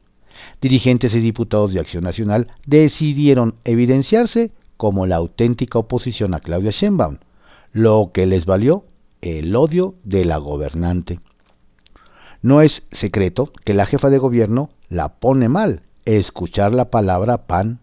dirigentes 0.62 1.13
y 1.13 1.19
diputados 1.19 1.74
de 1.74 1.79
Acción 1.79 2.03
Nacional 2.03 2.48
decidieron 2.65 3.55
evidenciarse 3.65 4.51
como 4.77 5.05
la 5.05 5.17
auténtica 5.17 5.79
oposición 5.79 6.34
a 6.34 6.39
Claudia 6.39 6.72
Sheinbaum, 6.72 7.17
lo 7.74 8.12
que 8.13 8.25
les 8.25 8.46
valió 8.46 8.86
el 9.22 9.55
odio 9.55 9.96
de 10.03 10.25
la 10.25 10.38
gobernante. 10.38 11.19
No 12.41 12.62
es 12.62 12.84
secreto 12.91 13.51
que 13.65 13.74
la 13.74 13.86
jefa 13.86 14.10
de 14.10 14.19
gobierno 14.19 14.69
la 14.89 15.19
pone 15.19 15.50
mal 15.50 15.81
escuchar 16.05 16.74
la 16.74 16.89
palabra 16.89 17.48
pan, 17.48 17.79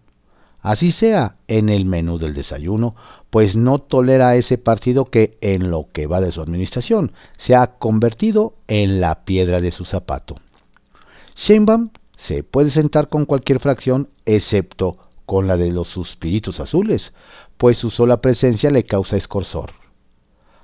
así 0.61 0.93
sea 0.93 1.37
en 1.49 1.69
el 1.69 1.85
menú 1.85 2.19
del 2.19 2.35
desayuno 2.35 2.95
pues 3.35 3.57
no 3.57 3.81
tolera 3.81 4.37
ese 4.37 4.59
partido 4.59 5.07
que 5.07 5.38
en 5.41 5.69
lo 5.69 5.88
que 5.91 6.07
va 6.07 6.21
de 6.21 6.31
su 6.31 6.41
administración 6.41 7.11
se 7.37 7.57
ha 7.57 7.67
convertido 7.67 8.55
en 8.69 9.00
la 9.00 9.25
piedra 9.25 9.61
de 9.61 9.73
su 9.73 9.85
zapato. 9.85 10.37
Sheinbaum 11.35 11.91
se 12.17 12.45
puede 12.45 12.71
sentar 12.71 13.09
con 13.09 13.26
cualquier 13.26 13.59
fracción 13.59 14.09
excepto 14.25 14.99
con 15.26 15.49
la 15.49 15.57
de 15.57 15.73
los 15.73 15.88
suspiritos 15.88 16.61
azules, 16.61 17.12
pues 17.57 17.76
su 17.76 17.91
sola 17.91 18.21
presencia 18.21 18.71
le 18.71 18.85
causa 18.85 19.17
escorsor. 19.17 19.73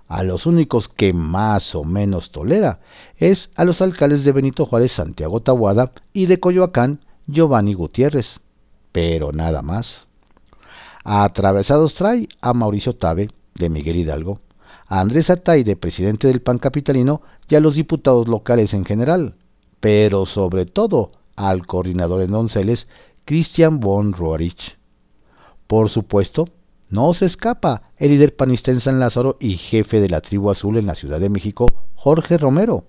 A 0.07 0.23
los 0.23 0.47
únicos 0.47 0.87
que 0.87 1.12
más 1.12 1.75
o 1.75 1.83
menos 1.83 2.31
tolera 2.31 2.79
es 3.17 3.50
a 3.57 3.65
los 3.65 3.81
alcaldes 3.83 4.23
de 4.23 4.31
Benito 4.31 4.65
Juárez 4.65 4.93
Santiago 4.93 5.41
Tahuada 5.41 5.91
y 6.12 6.27
de 6.27 6.39
Coyoacán 6.39 7.00
Giovanni 7.27 7.75
Gutiérrez, 7.75 8.39
pero 8.93 9.33
nada 9.33 9.61
más. 9.61 10.07
Atravesados 11.04 11.95
trae 11.95 12.28
a 12.40 12.52
Mauricio 12.52 12.95
Tabe, 12.95 13.30
de 13.54 13.71
Miguel 13.71 13.97
Hidalgo, 13.97 14.40
a 14.87 15.00
Andrés 15.00 15.30
Ataide, 15.30 15.76
presidente 15.76 16.28
del 16.28 16.42
PAN 16.42 16.59
capitalino, 16.59 17.23
y 17.49 17.54
a 17.54 17.61
los 17.61 17.75
diputados 17.75 18.28
locales 18.28 18.75
en 18.75 18.85
general, 18.85 19.35
pero 19.80 20.26
sobre 20.26 20.66
todo 20.66 21.12
al 21.37 21.66
coordinador 21.66 22.23
en 22.23 22.33
Donceles, 22.33 22.87
Christian 23.25 23.80
von 23.80 24.12
Roerich. 24.12 24.76
Por 25.66 25.88
supuesto, 25.88 26.49
no 26.90 27.14
se 27.14 27.26
escapa 27.26 27.83
el 27.97 28.11
líder 28.11 28.35
panista 28.37 28.78
San 28.80 28.99
Lázaro 28.99 29.37
y 29.38 29.57
jefe 29.57 30.00
de 30.00 30.09
la 30.09 30.21
tribu 30.21 30.50
azul 30.50 30.76
en 30.76 30.87
la 30.87 30.97
Ciudad 30.97 31.21
de 31.21 31.28
México, 31.28 31.66
Jorge 31.95 32.37
Romero, 32.37 32.85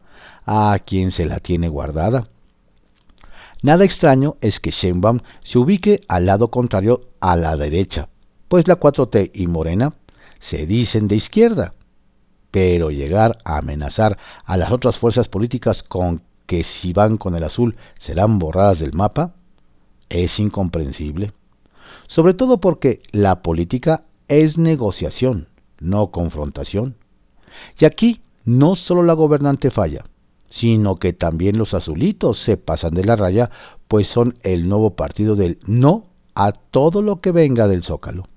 a 0.46 0.78
quien 0.86 1.12
se 1.12 1.26
la 1.26 1.40
tiene 1.40 1.70
guardada. 1.70 2.31
Nada 3.62 3.86
extraño 3.86 4.38
es 4.42 4.60
que 4.60 4.72
Sheinbaum 4.72 5.20
se 5.44 5.60
ubique 5.60 6.02
al 6.08 6.26
lado 6.26 6.50
contrario 6.50 7.10
a 7.20 7.36
la 7.36 7.56
derecha, 7.58 8.10
pues 8.48 8.68
la 8.68 8.80
4T 8.80 9.32
y 9.36 9.46
Morena 9.46 9.94
se 10.40 10.66
dicen 10.66 11.08
de 11.08 11.18
izquierda. 11.18 11.76
Pero 12.50 12.90
llegar 12.90 13.38
a 13.46 13.60
amenazar 13.60 14.18
a 14.46 14.58
las 14.58 14.72
otras 14.72 14.98
fuerzas 14.98 15.28
políticas 15.28 15.84
con 15.84 16.24
que 16.48 16.64
si 16.64 16.92
van 16.92 17.18
con 17.18 17.36
el 17.36 17.44
azul 17.44 17.76
serán 18.00 18.40
borradas 18.40 18.80
del 18.80 18.94
mapa 18.94 19.36
es 20.10 20.40
incomprensible. 20.40 21.32
Sobre 22.08 22.34
todo 22.34 22.60
porque 22.60 23.04
la 23.12 23.44
política 23.44 24.06
es 24.28 24.58
negociación, 24.58 25.50
no 25.80 26.10
confrontación. 26.12 26.96
Y 27.80 27.86
aquí 27.86 28.22
no 28.44 28.76
solo 28.76 29.04
la 29.04 29.14
gobernante 29.14 29.70
falla, 29.70 30.04
sino 30.52 30.98
que 30.98 31.14
también 31.14 31.58
los 31.58 31.74
azulitos 31.74 32.38
se 32.38 32.58
pasan 32.58 32.94
de 32.94 33.06
la 33.06 33.16
raya, 33.16 33.50
pues 33.88 34.08
son 34.08 34.38
el 34.44 34.68
nuevo 34.68 34.92
partido 34.96 35.36
del 35.36 35.58
no 35.66 36.04
a 36.36 36.52
todo 36.52 37.02
lo 37.02 37.22
que 37.22 37.32
venga 37.32 37.68
del 37.70 37.84
zócalo. 37.84 38.28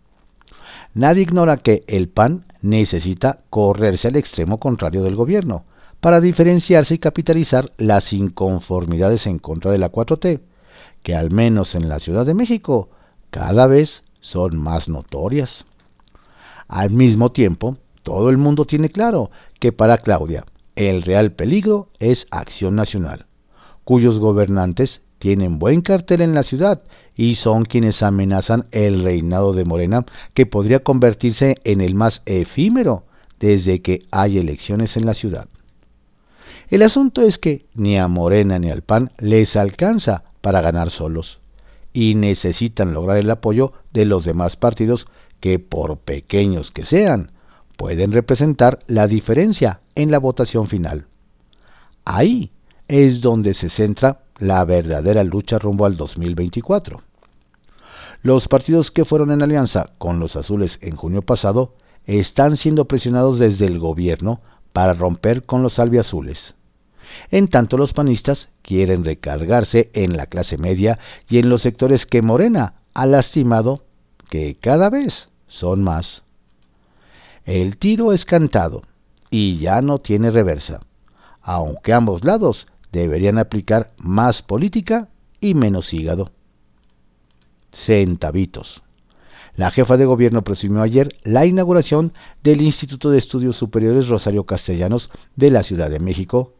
Nadie 0.94 1.22
ignora 1.22 1.56
que 1.56 1.82
el 1.88 2.08
PAN 2.08 2.46
necesita 2.62 3.40
correrse 3.50 4.08
al 4.08 4.16
extremo 4.16 4.60
contrario 4.60 5.02
del 5.02 5.16
gobierno 5.16 5.64
para 6.00 6.20
diferenciarse 6.20 6.94
y 6.94 6.98
capitalizar 6.98 7.72
las 7.78 8.12
inconformidades 8.12 9.26
en 9.26 9.40
contra 9.40 9.72
de 9.72 9.78
la 9.78 9.90
4T, 9.90 10.40
que 11.02 11.16
al 11.16 11.32
menos 11.32 11.74
en 11.74 11.88
la 11.88 11.98
Ciudad 11.98 12.24
de 12.24 12.34
México 12.34 12.90
cada 13.30 13.66
vez 13.66 14.04
son 14.20 14.56
más 14.56 14.88
notorias. 14.88 15.64
Al 16.68 16.90
mismo 16.90 17.32
tiempo, 17.32 17.76
todo 18.04 18.30
el 18.30 18.38
mundo 18.38 18.66
tiene 18.66 18.88
claro 18.88 19.32
que 19.58 19.72
para 19.72 19.98
Claudia 19.98 20.44
el 20.76 21.02
real 21.02 21.32
peligro 21.32 21.88
es 21.98 22.26
Acción 22.30 22.74
Nacional, 22.74 23.26
cuyos 23.84 24.18
gobernantes 24.18 25.02
tienen 25.18 25.58
buen 25.58 25.80
cartel 25.80 26.20
en 26.20 26.34
la 26.34 26.42
ciudad 26.42 26.82
y 27.14 27.36
son 27.36 27.64
quienes 27.64 28.02
amenazan 28.02 28.66
el 28.72 29.02
reinado 29.02 29.52
de 29.52 29.64
Morena, 29.64 30.04
que 30.34 30.46
podría 30.46 30.80
convertirse 30.80 31.56
en 31.64 31.80
el 31.80 31.94
más 31.94 32.22
efímero 32.26 33.04
desde 33.38 33.80
que 33.82 34.02
hay 34.10 34.38
elecciones 34.38 34.96
en 34.96 35.06
la 35.06 35.14
ciudad. 35.14 35.48
El 36.68 36.82
asunto 36.82 37.22
es 37.22 37.38
que 37.38 37.66
ni 37.74 37.98
a 37.98 38.08
Morena 38.08 38.58
ni 38.58 38.70
al 38.70 38.82
PAN 38.82 39.12
les 39.18 39.54
alcanza 39.54 40.24
para 40.40 40.60
ganar 40.60 40.90
solos, 40.90 41.40
y 41.92 42.16
necesitan 42.16 42.92
lograr 42.92 43.18
el 43.18 43.30
apoyo 43.30 43.72
de 43.92 44.04
los 44.04 44.24
demás 44.24 44.56
partidos 44.56 45.06
que, 45.40 45.58
por 45.58 45.98
pequeños 45.98 46.70
que 46.70 46.84
sean, 46.84 47.30
pueden 47.76 48.12
representar 48.12 48.80
la 48.86 49.06
diferencia 49.06 49.80
en 49.94 50.10
la 50.10 50.18
votación 50.18 50.68
final. 50.68 51.06
Ahí 52.04 52.52
es 52.88 53.20
donde 53.20 53.54
se 53.54 53.68
centra 53.68 54.20
la 54.38 54.64
verdadera 54.64 55.24
lucha 55.24 55.58
rumbo 55.58 55.86
al 55.86 55.96
2024. 55.96 57.02
Los 58.22 58.48
partidos 58.48 58.90
que 58.90 59.04
fueron 59.04 59.30
en 59.30 59.42
alianza 59.42 59.90
con 59.98 60.18
los 60.18 60.36
azules 60.36 60.78
en 60.80 60.96
junio 60.96 61.22
pasado 61.22 61.74
están 62.06 62.56
siendo 62.56 62.86
presionados 62.86 63.38
desde 63.38 63.66
el 63.66 63.78
gobierno 63.78 64.40
para 64.72 64.92
romper 64.92 65.44
con 65.44 65.62
los 65.62 65.78
albiazules. 65.78 66.54
En 67.30 67.48
tanto 67.48 67.76
los 67.76 67.92
panistas 67.92 68.48
quieren 68.62 69.04
recargarse 69.04 69.90
en 69.92 70.16
la 70.16 70.26
clase 70.26 70.58
media 70.58 70.98
y 71.28 71.38
en 71.38 71.48
los 71.48 71.62
sectores 71.62 72.06
que 72.06 72.22
Morena 72.22 72.74
ha 72.92 73.06
lastimado, 73.06 73.84
que 74.30 74.56
cada 74.56 74.90
vez 74.90 75.28
son 75.46 75.82
más. 75.82 76.23
El 77.44 77.76
tiro 77.76 78.14
es 78.14 78.24
cantado 78.24 78.82
y 79.30 79.58
ya 79.58 79.82
no 79.82 79.98
tiene 79.98 80.30
reversa, 80.30 80.80
aunque 81.42 81.92
ambos 81.92 82.24
lados 82.24 82.66
deberían 82.90 83.38
aplicar 83.38 83.92
más 83.98 84.40
política 84.40 85.08
y 85.40 85.52
menos 85.52 85.92
hígado. 85.92 86.30
Centavitos. 87.70 88.82
La 89.56 89.70
jefa 89.70 89.98
de 89.98 90.06
gobierno 90.06 90.42
presumió 90.42 90.80
ayer 90.80 91.16
la 91.22 91.44
inauguración 91.44 92.14
del 92.42 92.62
Instituto 92.62 93.10
de 93.10 93.18
Estudios 93.18 93.56
Superiores 93.56 94.08
Rosario 94.08 94.44
Castellanos 94.44 95.10
de 95.36 95.50
la 95.50 95.64
Ciudad 95.64 95.90
de 95.90 96.00
México 96.00 96.54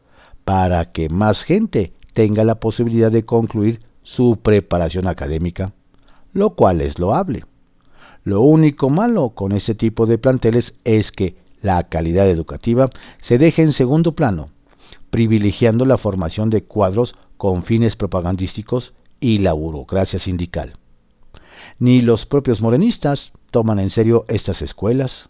para 0.44 0.92
que 0.92 1.08
más 1.08 1.44
gente 1.44 1.94
tenga 2.12 2.44
la 2.44 2.56
posibilidad 2.56 3.10
de 3.10 3.24
concluir 3.24 3.80
su 4.02 4.38
preparación 4.42 5.06
académica, 5.06 5.72
lo 6.34 6.50
cual 6.50 6.82
es 6.82 6.98
loable. 6.98 7.44
Lo 8.24 8.40
único 8.40 8.88
malo 8.88 9.30
con 9.30 9.52
este 9.52 9.74
tipo 9.74 10.06
de 10.06 10.16
planteles 10.16 10.74
es 10.84 11.12
que 11.12 11.36
la 11.60 11.84
calidad 11.84 12.26
educativa 12.28 12.88
se 13.20 13.36
deja 13.36 13.60
en 13.60 13.72
segundo 13.72 14.12
plano, 14.12 14.48
privilegiando 15.10 15.84
la 15.84 15.98
formación 15.98 16.48
de 16.48 16.64
cuadros 16.64 17.14
con 17.36 17.64
fines 17.64 17.96
propagandísticos 17.96 18.94
y 19.20 19.38
la 19.38 19.52
burocracia 19.52 20.18
sindical. 20.18 20.78
Ni 21.78 22.00
los 22.00 22.24
propios 22.24 22.62
morenistas 22.62 23.32
toman 23.50 23.78
en 23.78 23.90
serio 23.90 24.24
estas 24.28 24.62
escuelas. 24.62 25.28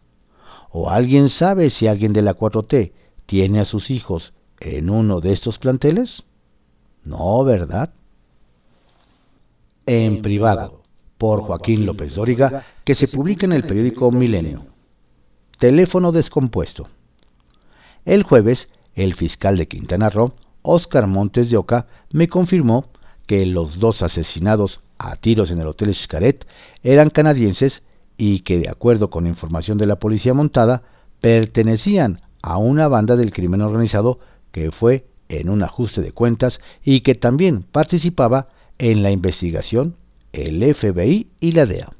¿O 0.70 0.88
alguien 0.88 1.28
sabe 1.28 1.70
si 1.70 1.88
alguien 1.88 2.12
de 2.12 2.22
la 2.22 2.36
4T 2.36 2.92
tiene 3.26 3.60
a 3.60 3.64
sus 3.64 3.90
hijos 3.90 4.32
en 4.60 4.88
uno 4.88 5.20
de 5.20 5.32
estos 5.32 5.58
planteles? 5.58 6.22
No, 7.04 7.42
¿verdad? 7.42 7.92
En 9.86 10.22
privado 10.22 10.83
por 11.18 11.42
Joaquín 11.42 11.86
López 11.86 12.14
Dóriga, 12.14 12.64
que 12.84 12.94
se 12.94 13.08
publica 13.08 13.46
en 13.46 13.52
el 13.52 13.64
periódico 13.64 14.10
Milenio. 14.10 14.66
Teléfono 15.58 16.12
descompuesto. 16.12 16.88
El 18.04 18.22
jueves, 18.22 18.68
el 18.94 19.14
fiscal 19.14 19.56
de 19.56 19.68
Quintana 19.68 20.10
Roo, 20.10 20.34
Óscar 20.62 21.06
Montes 21.06 21.50
de 21.50 21.56
Oca, 21.56 21.86
me 22.10 22.28
confirmó 22.28 22.90
que 23.26 23.46
los 23.46 23.78
dos 23.78 24.02
asesinados 24.02 24.80
a 24.98 25.16
tiros 25.16 25.50
en 25.50 25.60
el 25.60 25.66
Hotel 25.66 25.94
Xcaret 25.94 26.46
eran 26.82 27.10
canadienses 27.10 27.82
y 28.16 28.40
que, 28.40 28.58
de 28.58 28.68
acuerdo 28.68 29.10
con 29.10 29.26
información 29.26 29.78
de 29.78 29.86
la 29.86 29.98
policía 29.98 30.34
montada, 30.34 30.82
pertenecían 31.20 32.20
a 32.42 32.58
una 32.58 32.88
banda 32.88 33.16
del 33.16 33.32
crimen 33.32 33.62
organizado 33.62 34.18
que 34.52 34.70
fue 34.70 35.06
en 35.28 35.48
un 35.48 35.62
ajuste 35.62 36.02
de 36.02 36.12
cuentas 36.12 36.60
y 36.82 37.00
que 37.00 37.14
también 37.14 37.62
participaba 37.62 38.48
en 38.78 39.02
la 39.02 39.10
investigación 39.10 39.96
el 40.34 40.74
FBI 40.74 41.28
y 41.40 41.52
la 41.52 41.66
DEA. 41.66 41.90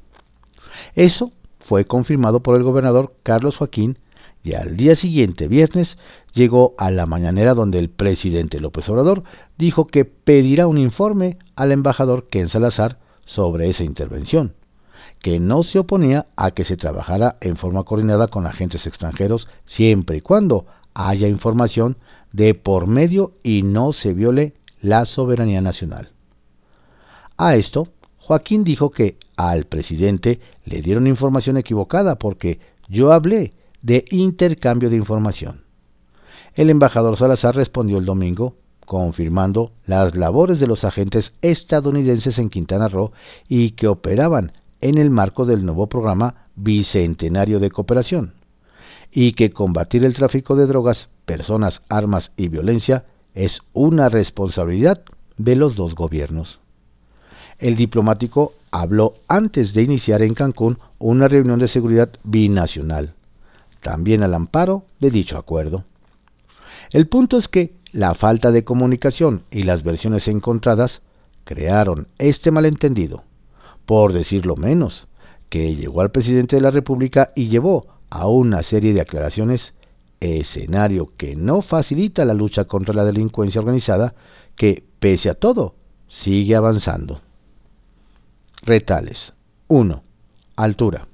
Eso 0.95 1.31
fue 1.59 1.85
confirmado 1.85 2.41
por 2.41 2.55
el 2.55 2.63
gobernador 2.63 3.15
Carlos 3.23 3.57
Joaquín 3.57 3.97
y 4.43 4.53
al 4.53 4.77
día 4.77 4.95
siguiente, 4.95 5.47
viernes, 5.47 5.97
llegó 6.33 6.75
a 6.77 6.91
la 6.91 7.07
mañanera 7.07 7.55
donde 7.55 7.79
el 7.79 7.89
presidente 7.89 8.59
López 8.59 8.87
Obrador 8.89 9.23
dijo 9.57 9.87
que 9.87 10.05
pedirá 10.05 10.67
un 10.67 10.77
informe 10.77 11.39
al 11.55 11.71
embajador 11.71 12.27
Ken 12.29 12.47
Salazar 12.47 12.99
sobre 13.25 13.69
esa 13.69 13.83
intervención, 13.83 14.53
que 15.19 15.39
no 15.39 15.63
se 15.63 15.79
oponía 15.79 16.27
a 16.35 16.51
que 16.51 16.63
se 16.63 16.77
trabajara 16.77 17.37
en 17.41 17.57
forma 17.57 17.83
coordinada 17.83 18.27
con 18.27 18.45
agentes 18.45 18.85
extranjeros 18.85 19.47
siempre 19.65 20.17
y 20.17 20.21
cuando 20.21 20.67
haya 20.93 21.27
información 21.27 21.97
de 22.31 22.53
por 22.53 22.85
medio 22.85 23.33
y 23.41 23.63
no 23.63 23.93
se 23.93 24.13
viole 24.13 24.53
la 24.81 25.05
soberanía 25.05 25.61
nacional. 25.61 26.11
A 27.37 27.55
esto 27.55 27.87
Joaquín 28.25 28.63
dijo 28.63 28.89
que 28.89 29.17
al 29.35 29.65
presidente 29.65 30.39
le 30.65 30.81
dieron 30.81 31.05
información 31.05 31.57
equivocada 31.57 32.15
porque 32.15 32.59
yo 32.87 33.13
hablé 33.13 33.53
de 33.83 34.03
intercambio 34.09 34.89
de 34.89 34.95
información. 34.95 35.61
El 36.55 36.71
embajador 36.71 37.17
Salazar 37.17 37.55
respondió 37.55 37.99
el 37.99 38.05
domingo 38.05 38.55
confirmando 38.87 39.73
las 39.85 40.15
labores 40.15 40.59
de 40.59 40.65
los 40.65 40.83
agentes 40.83 41.33
estadounidenses 41.43 42.39
en 42.39 42.49
Quintana 42.49 42.87
Roo 42.87 43.11
y 43.47 43.71
que 43.71 43.87
operaban 43.87 44.53
en 44.81 44.97
el 44.97 45.11
marco 45.11 45.45
del 45.45 45.63
nuevo 45.63 45.85
programa 45.85 46.47
Bicentenario 46.55 47.59
de 47.59 47.69
Cooperación, 47.69 48.33
y 49.11 49.33
que 49.33 49.51
combatir 49.51 50.03
el 50.03 50.15
tráfico 50.15 50.55
de 50.55 50.65
drogas, 50.65 51.09
personas, 51.25 51.83
armas 51.89 52.31
y 52.37 52.47
violencia 52.47 53.05
es 53.35 53.61
una 53.73 54.09
responsabilidad 54.09 55.03
de 55.37 55.55
los 55.55 55.75
dos 55.75 55.93
gobiernos. 55.93 56.59
El 57.57 57.75
diplomático 57.75 58.53
habló 58.71 59.13
antes 59.27 59.73
de 59.73 59.81
iniciar 59.81 60.21
en 60.21 60.33
Cancún 60.33 60.77
una 60.99 61.27
reunión 61.27 61.59
de 61.59 61.69
seguridad 61.69 62.09
binacional, 62.23 63.13
también 63.81 64.23
al 64.23 64.33
amparo 64.33 64.83
de 64.99 65.09
dicho 65.09 65.37
acuerdo. 65.37 65.85
El 66.91 67.07
punto 67.07 67.37
es 67.37 67.47
que 67.47 67.73
la 67.93 68.13
falta 68.13 68.51
de 68.51 68.65
comunicación 68.65 69.43
y 69.51 69.63
las 69.63 69.83
versiones 69.83 70.27
encontradas 70.27 71.01
crearon 71.45 72.07
este 72.17 72.51
malentendido, 72.51 73.23
por 73.85 74.11
decirlo 74.11 74.57
menos, 74.57 75.07
que 75.49 75.75
llegó 75.75 76.01
al 76.01 76.11
presidente 76.11 76.57
de 76.57 76.61
la 76.61 76.71
República 76.71 77.31
y 77.35 77.47
llevó 77.47 77.87
a 78.09 78.27
una 78.27 78.63
serie 78.63 78.93
de 78.93 79.01
aclaraciones, 79.01 79.73
escenario 80.19 81.11
que 81.15 81.35
no 81.35 81.61
facilita 81.61 82.25
la 82.25 82.33
lucha 82.33 82.65
contra 82.65 82.93
la 82.93 83.05
delincuencia 83.05 83.61
organizada, 83.61 84.15
que, 84.55 84.83
pese 84.99 85.29
a 85.29 85.35
todo, 85.35 85.75
sigue 86.07 86.55
avanzando. 86.55 87.21
Retales. 88.65 89.33
1. 89.67 90.01
Altura. 90.55 91.07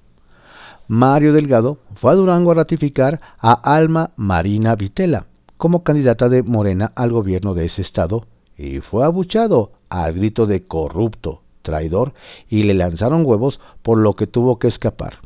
Mario 0.87 1.33
Delgado 1.33 1.79
fue 1.95 2.13
a 2.13 2.15
Durango 2.15 2.51
a 2.51 2.55
ratificar 2.55 3.19
a 3.39 3.51
Alma 3.75 4.11
Marina 4.15 4.73
Vitela 4.75 5.25
como 5.57 5.83
candidata 5.83 6.29
de 6.29 6.43
Morena 6.43 6.93
al 6.95 7.11
gobierno 7.11 7.53
de 7.53 7.65
ese 7.65 7.81
estado 7.81 8.25
y 8.57 8.79
fue 8.79 9.03
abuchado 9.03 9.73
al 9.89 10.13
grito 10.13 10.47
de 10.47 10.65
corrupto, 10.65 11.41
traidor 11.61 12.13
y 12.47 12.63
le 12.63 12.73
lanzaron 12.73 13.25
huevos 13.25 13.59
por 13.81 13.97
lo 13.97 14.15
que 14.15 14.27
tuvo 14.27 14.57
que 14.57 14.69
escapar. 14.69 15.17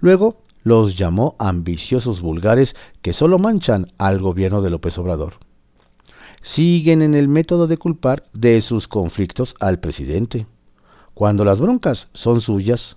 Luego 0.00 0.42
los 0.62 0.98
llamó 0.98 1.36
ambiciosos 1.38 2.20
vulgares 2.20 2.76
que 3.00 3.14
solo 3.14 3.38
manchan 3.38 3.92
al 3.96 4.18
gobierno 4.18 4.60
de 4.60 4.68
López 4.68 4.98
Obrador. 4.98 5.36
Siguen 6.42 7.00
en 7.00 7.14
el 7.14 7.28
método 7.28 7.66
de 7.66 7.78
culpar 7.78 8.24
de 8.34 8.60
sus 8.60 8.88
conflictos 8.88 9.54
al 9.58 9.80
presidente. 9.80 10.46
Cuando 11.20 11.44
las 11.44 11.60
broncas 11.60 12.08
son 12.14 12.40
suyas, 12.40 12.96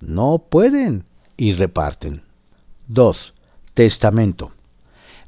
no 0.00 0.46
pueden 0.50 1.04
y 1.36 1.52
reparten. 1.52 2.22
2. 2.88 3.34
Testamento. 3.72 4.50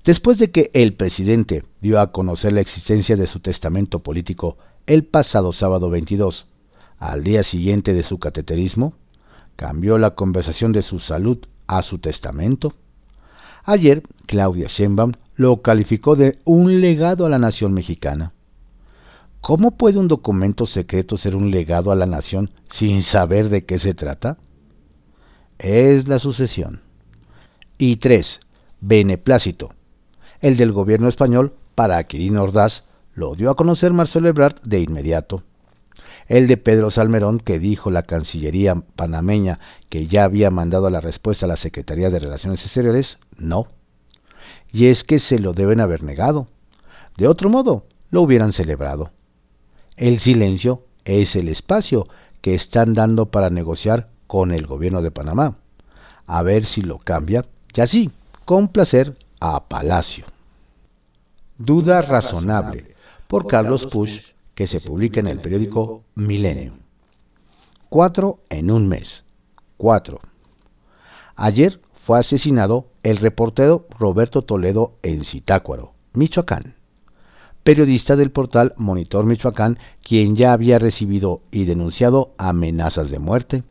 Después 0.05 0.39
de 0.39 0.51
que 0.51 0.69
el 0.75 0.95
presidente 0.95 1.63
dio 1.81 2.01
a 2.01 2.11
conocer 2.11 2.53
la 2.53 2.61
existencia 2.61 3.15
de 3.15 3.29
su 3.29 3.39
testamento 3.39 4.01
político 4.01 4.59
el 4.89 5.05
pasado 5.05 5.53
sábado 5.53 5.91
22, 5.91 6.49
al 6.99 7.23
día 7.23 7.45
siguiente 7.45 7.95
de 7.95 8.03
su 8.03 8.19
cateterismo, 8.19 8.95
cambió 9.55 9.97
la 9.99 10.17
conversación 10.17 10.73
de 10.73 10.83
su 10.83 10.99
salud 10.99 11.39
a 11.69 11.83
su 11.83 12.01
testamento. 12.01 12.75
Ayer, 13.63 14.03
Claudia 14.27 14.67
Sheinbaum 14.67 15.13
lo 15.37 15.63
calificó 15.63 16.17
de 16.17 16.41
un 16.45 16.81
legado 16.81 17.27
a 17.27 17.29
la 17.29 17.39
nación 17.39 17.73
mexicana. 17.75 18.33
¿Cómo 19.45 19.73
puede 19.73 19.99
un 19.99 20.09
documento 20.09 20.65
secreto 20.65 21.19
ser 21.19 21.37
un 21.37 21.51
legado 21.51 21.93
a 21.93 21.97
la 21.97 22.07
nación 22.07 22.49
sin 22.71 23.03
saber 23.03 23.51
de 23.51 23.67
qué 23.67 23.79
se 23.79 23.93
trata? 23.93 24.39
Es 25.59 26.09
la 26.09 26.19
sucesión. 26.19 26.81
Y 27.77 27.97
3. 27.97 28.41
Beneplácito. 28.81 29.75
El 30.41 30.57
del 30.57 30.73
gobierno 30.73 31.09
español 31.09 31.53
para 31.75 32.03
Quirino 32.05 32.43
Ordaz 32.43 32.85
lo 33.13 33.35
dio 33.35 33.51
a 33.51 33.55
conocer 33.55 33.93
Marcelo 33.93 34.31
Ebrard 34.31 34.63
de 34.63 34.81
inmediato 34.81 35.43
el 36.27 36.47
de 36.47 36.57
Pedro 36.57 36.91
Salmerón, 36.91 37.39
que 37.39 37.59
dijo 37.59 37.91
la 37.91 38.03
Cancillería 38.03 38.77
panameña 38.97 39.61
que 39.91 40.07
ya 40.07 40.25
había 40.25 40.51
mandado 40.51 40.89
la 40.89 41.03
respuesta 41.03 41.45
a 41.45 41.51
la 41.51 41.59
Secretaría 41.59 42.09
de 42.09 42.19
Relaciones 42.19 42.65
Exteriores, 42.65 43.19
no. 43.37 43.67
Y 44.73 44.87
es 44.87 45.05
que 45.05 45.19
se 45.19 45.39
lo 45.39 45.53
deben 45.53 45.81
haber 45.81 46.03
negado. 46.03 46.49
De 47.19 47.29
otro 47.29 47.51
modo, 47.51 47.85
lo 48.09 48.23
hubieran 48.23 48.55
celebrado. 48.55 49.11
El 49.97 50.19
silencio 50.19 50.83
es 51.05 51.37
el 51.37 51.49
espacio 51.49 52.09
que 52.41 52.55
están 52.55 52.95
dando 52.95 53.27
para 53.27 53.51
negociar 53.51 54.09
con 54.27 54.53
el 54.53 54.67
gobierno 54.67 55.03
de 55.03 55.11
Panamá. 55.11 55.57
A 56.27 56.43
ver 56.43 56.65
si 56.65 56.83
lo 56.83 56.99
cambia, 56.99 57.45
y 57.75 57.81
así, 57.81 58.11
con 58.45 58.69
placer, 58.69 59.17
a 59.41 59.69
Palacio. 59.69 60.27
Duda 61.59 62.03
razonable, 62.03 62.95
por 63.29 63.47
Carlos 63.47 63.87
Push 63.87 64.21
que 64.55 64.67
se 64.67 64.81
publica 64.81 65.21
en 65.21 65.29
el 65.29 65.41
periódico 65.41 66.05
Milenio. 66.15 66.75
Cuatro 67.89 68.41
en 68.49 68.71
un 68.71 68.89
mes. 68.89 69.25
Cuatro. 69.77 70.21
Ayer 71.37 71.81
fue 72.05 72.19
asesinado 72.19 72.87
el 73.03 73.19
reportero 73.19 73.87
Roberto 73.99 74.43
Toledo 74.43 74.95
en 75.03 75.25
Zitácuaro, 75.25 75.93
Michoacán. 76.13 76.75
Periodista 77.65 78.15
del 78.15 78.31
portal 78.31 78.75
Monitor 78.77 79.25
Michoacán, 79.25 79.79
quien 80.03 80.37
ya 80.37 80.53
había 80.53 80.79
recibido 80.79 81.41
y 81.51 81.65
denunciado 81.65 82.33
amenazas 82.39 83.11
de 83.11 83.19
muerte. 83.19 83.65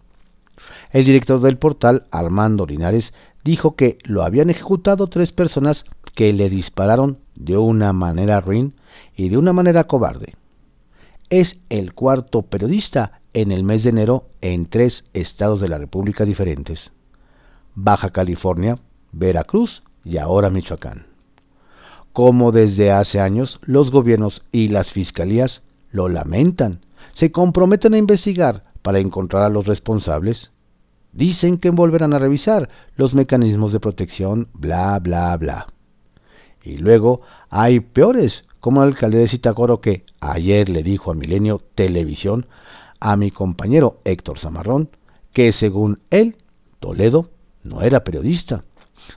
El 0.91 1.05
director 1.05 1.39
del 1.39 1.57
portal, 1.57 2.07
Armando 2.11 2.65
Linares, 2.65 3.13
dijo 3.43 3.75
que 3.75 3.97
lo 4.03 4.23
habían 4.23 4.49
ejecutado 4.49 5.07
tres 5.07 5.31
personas 5.31 5.85
que 6.15 6.33
le 6.33 6.49
dispararon 6.49 7.19
de 7.35 7.57
una 7.57 7.93
manera 7.93 8.41
ruin 8.41 8.73
y 9.15 9.29
de 9.29 9.37
una 9.37 9.53
manera 9.53 9.85
cobarde 9.85 10.33
es 11.33 11.57
el 11.69 11.95
cuarto 11.95 12.43
periodista 12.43 13.21
en 13.33 13.51
el 13.51 13.63
mes 13.63 13.83
de 13.83 13.89
enero 13.89 14.27
en 14.41 14.67
tres 14.67 15.03
estados 15.13 15.59
de 15.61 15.67
la 15.67 15.79
República 15.79 16.25
diferentes. 16.25 16.91
Baja 17.73 18.11
California, 18.11 18.77
Veracruz 19.11 19.81
y 20.03 20.17
ahora 20.17 20.51
Michoacán. 20.51 21.12
Como 22.13 22.51
desde 22.51 22.91
hace 22.91 23.19
años 23.19 23.59
los 23.63 23.89
gobiernos 23.89 24.43
y 24.51 24.67
las 24.67 24.91
fiscalías 24.91 25.63
lo 25.91 26.09
lamentan, 26.09 26.81
se 27.13 27.31
comprometen 27.31 27.95
a 27.95 27.97
investigar 27.97 28.65
para 28.83 28.99
encontrar 28.99 29.41
a 29.41 29.49
los 29.49 29.65
responsables. 29.65 30.51
Dicen 31.11 31.57
que 31.57 31.71
volverán 31.71 32.13
a 32.13 32.19
revisar 32.19 32.69
los 32.95 33.15
mecanismos 33.15 33.73
de 33.73 33.79
protección, 33.79 34.47
bla, 34.53 34.99
bla, 34.99 35.35
bla. 35.37 35.67
Y 36.63 36.77
luego 36.77 37.21
hay 37.49 37.79
peores 37.79 38.45
como 38.59 38.83
el 38.83 38.89
alcalde 38.89 39.17
de 39.17 39.27
Citacoro 39.27 39.81
que 39.81 40.05
ayer 40.19 40.69
le 40.69 40.83
dijo 40.83 41.11
a 41.11 41.15
Milenio 41.15 41.61
Televisión 41.73 42.45
a 42.99 43.17
mi 43.17 43.31
compañero 43.31 43.99
Héctor 44.05 44.39
Zamarrón 44.39 44.89
que 45.33 45.51
según 45.51 45.99
él, 46.11 46.37
Toledo 46.79 47.29
no 47.63 47.81
era 47.81 48.03
periodista. 48.03 48.63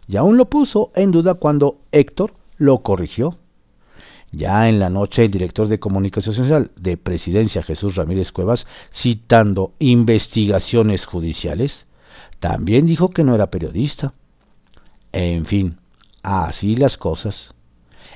Y 0.09 0.17
aún 0.17 0.39
lo 0.39 0.47
puso 0.47 0.91
en 0.97 1.11
duda 1.11 1.35
cuando 1.35 1.79
Héctor 1.93 2.33
lo 2.59 2.83
corrigió. 2.83 3.38
Ya 4.33 4.69
en 4.69 4.79
la 4.79 4.90
noche 4.90 5.25
el 5.25 5.31
director 5.31 5.69
de 5.69 5.79
comunicación 5.79 6.35
social 6.35 6.71
de 6.77 6.97
Presidencia 6.97 7.62
Jesús 7.62 7.95
Ramírez 7.95 8.33
Cuevas, 8.33 8.66
citando 8.92 9.73
investigaciones 9.79 11.07
judiciales, 11.07 11.87
también 12.40 12.87
dijo 12.87 13.11
que 13.11 13.25
no 13.25 13.35
era 13.35 13.51
periodista. 13.51 14.12
En 15.12 15.47
fin, 15.47 15.79
así 16.23 16.77
las 16.77 16.97
cosas. 16.97 17.55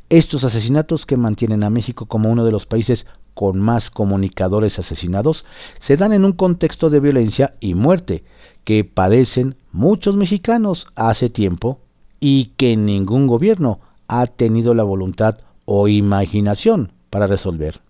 Estos 0.08 0.44
asesinatos 0.44 1.06
que 1.06 1.16
mantienen 1.16 1.62
a 1.62 1.70
México 1.70 2.06
como 2.06 2.30
uno 2.30 2.44
de 2.44 2.52
los 2.52 2.66
países 2.66 3.06
con 3.34 3.60
más 3.60 3.90
comunicadores 3.90 4.78
asesinados 4.78 5.44
se 5.80 5.96
dan 5.96 6.12
en 6.12 6.24
un 6.24 6.32
contexto 6.32 6.90
de 6.90 7.00
violencia 7.00 7.54
y 7.60 7.74
muerte 7.74 8.24
que 8.64 8.84
padecen 8.84 9.56
muchos 9.72 10.16
mexicanos 10.16 10.88
hace 10.96 11.30
tiempo 11.30 11.78
y 12.18 12.46
que 12.56 12.76
ningún 12.76 13.26
gobierno 13.26 13.80
ha 14.12 14.26
tenido 14.26 14.74
la 14.74 14.82
voluntad 14.82 15.38
o 15.66 15.86
imaginación 15.86 16.90
para 17.10 17.28
resolver. 17.28 17.80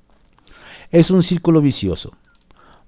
Es 0.90 1.11
un 1.11 1.22
círculo 1.22 1.62
vicioso. 1.62 2.12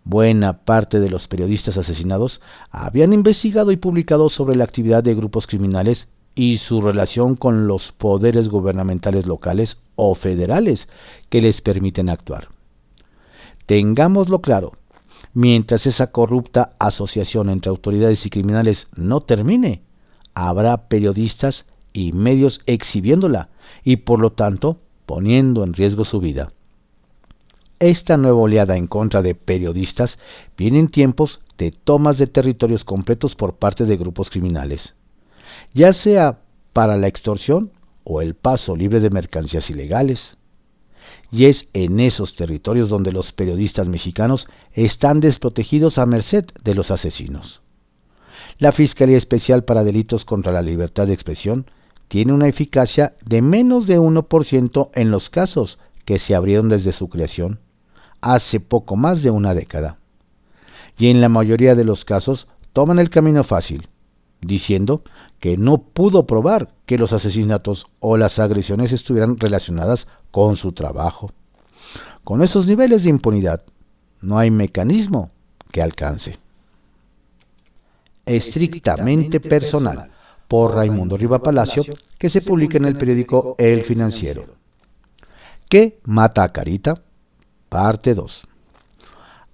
Buena 0.05 0.65
parte 0.65 1.01
de 1.01 1.09
los 1.09 1.29
periodistas 1.29 1.79
asesinados 1.79 2.43
habían 2.71 3.15
investigado 3.15 3.73
y 3.73 3.79
publicado 3.79 4.29
sobre 4.29 4.55
la 4.55 4.65
actividad 4.65 5.03
de 5.03 5.15
grupos 5.15 5.47
criminales 5.47 6.09
y 6.35 6.59
su 6.59 6.83
relación 6.83 7.35
con 7.35 7.67
los 7.67 7.93
poderes 7.93 8.51
gubernamentales 8.51 9.25
locales 9.25 9.79
o 9.97 10.15
federales 10.15 10.89
que 11.31 11.41
les 11.41 11.63
permiten 11.63 12.11
actuar. 12.11 12.49
Tengámoslo 13.65 14.43
claro, 14.43 14.73
mientras 15.33 15.87
esa 15.87 16.09
corrupta 16.09 16.75
asociación 16.79 17.49
entre 17.49 17.71
autoridades 17.71 18.27
y 18.27 18.31
criminales 18.31 18.89
no 18.95 19.23
termine, 19.23 19.81
habrá 20.35 20.89
periodistas 20.89 21.65
y 21.93 22.13
medios 22.13 22.61
exhibiéndola 22.67 23.49
y 23.85 23.97
por 23.97 24.21
lo 24.21 24.31
tanto 24.31 24.79
poniendo 25.07 25.65
en 25.65 25.73
riesgo 25.73 26.05
su 26.05 26.21
vida. 26.21 26.53
Esta 27.79 28.17
nueva 28.17 28.39
oleada 28.39 28.77
en 28.77 28.87
contra 28.87 29.23
de 29.23 29.35
periodistas 29.35 30.19
viene 30.57 30.79
en 30.79 30.89
tiempos 30.89 31.41
de 31.59 31.73
tomas 31.73 32.19
de 32.19 32.27
territorios 32.29 32.85
completos 32.85 33.35
por 33.35 33.55
parte 33.55 33.85
de 33.85 33.97
grupos 33.97 34.31
criminales 34.31 34.95
ya 35.75 35.93
sea 35.93 36.41
para 36.73 36.97
la 36.97 37.07
extorsión 37.07 37.73
o 38.05 38.21
el 38.21 38.35
paso 38.35 38.77
libre 38.77 39.01
de 39.01 39.11
mercancías 39.11 39.71
ilegales. 39.71 40.37
Y 41.31 41.47
es 41.47 41.69
en 41.73 42.01
esos 42.01 42.37
territorios 42.37 42.89
donde 42.89 43.13
los 43.13 43.33
periodistas 43.33 43.89
mexicanos 43.89 44.47
están 44.73 45.21
desprotegidos 45.21 45.99
a 45.99 46.07
merced 46.07 46.45
de 46.63 46.75
los 46.75 46.91
asesinos. 46.91 47.63
La 48.59 48.73
Fiscalía 48.73 49.17
Especial 49.17 49.65
para 49.65 49.83
Delitos 49.83 50.25
contra 50.25 50.53
la 50.53 50.63
Libertad 50.63 51.07
de 51.07 51.15
Expresión 51.15 51.67
tiene 52.13 52.35
una 52.35 52.47
eficacia 52.47 53.15
de 53.25 53.41
menos 53.41 53.87
de 53.87 53.99
1% 53.99 54.91
en 54.93 55.11
los 55.11 55.31
casos 55.31 55.79
que 56.05 56.19
se 56.19 56.35
abrieron 56.35 56.69
desde 56.69 56.93
su 56.93 57.09
creación, 57.09 57.59
hace 58.21 58.61
poco 58.61 58.97
más 58.97 59.23
de 59.23 59.31
una 59.31 59.55
década. 59.55 59.97
Y 60.99 61.09
en 61.09 61.23
la 61.23 61.31
mayoría 61.31 61.75
de 61.75 61.85
los 61.85 62.05
casos 62.05 62.49
toman 62.75 62.99
el 62.99 63.09
camino 63.09 63.45
fácil, 63.45 63.89
diciendo 64.43 65.03
que 65.41 65.57
no 65.57 65.79
pudo 65.79 66.27
probar 66.27 66.75
que 66.85 66.99
los 66.99 67.15
asesinatos 67.15 67.87
o 67.99 68.19
las 68.19 68.39
agresiones 68.39 68.93
estuvieran 68.93 69.39
relacionadas 69.39 70.07
con 70.31 70.57
su 70.57 70.73
trabajo. 70.73 71.33
Con 72.25 72.43
esos 72.43 72.67
niveles 72.67 73.05
de 73.05 73.09
impunidad, 73.09 73.63
no 74.21 74.39
hay 74.39 74.51
mecanismo 74.51 75.31
que 75.71 75.81
alcance. 75.81 76.39
Estrictamente 78.27 79.41
personal, 79.41 80.11
por 80.49 80.75
Raimundo 80.75 81.17
Riva 81.17 81.43
Palacio, 81.43 81.85
que 82.19 82.29
se 82.29 82.41
publica 82.41 82.77
en 82.77 82.85
el 82.85 82.97
periódico 82.97 83.55
El 83.59 83.85
Financiero. 83.85 84.45
¿Qué 85.69 85.99
mata 86.05 86.45
a 86.45 86.53
Carita? 86.53 87.03
Parte 87.69 88.15
2. 88.15 88.43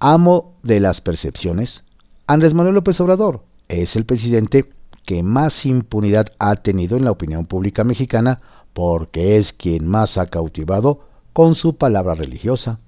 Amo 0.01 0.55
de 0.62 0.81
las 0.81 1.01
percepciones. 1.01 1.85
Andrés 2.27 2.55
Manuel 2.55 2.74
López 2.74 3.01
Obrador 3.01 3.42
es 3.68 3.96
el 3.96 4.05
presidente 4.05 4.70
que 5.05 5.22
más 5.22 5.64
impunidad 5.64 6.27
ha 6.38 6.57
tenido 6.57 6.96
en 6.96 7.05
la 7.05 7.12
opinión 7.12 7.46
pública 7.46 7.85
mexicana 7.85 8.40
porque 8.74 9.38
es 9.38 9.53
quien 9.53 9.87
más 9.87 10.18
ha 10.18 10.27
cautivado 10.27 11.01
con 11.33 11.55
su 11.55 11.77
palabra 11.77 12.14
religiosa, 12.14 12.81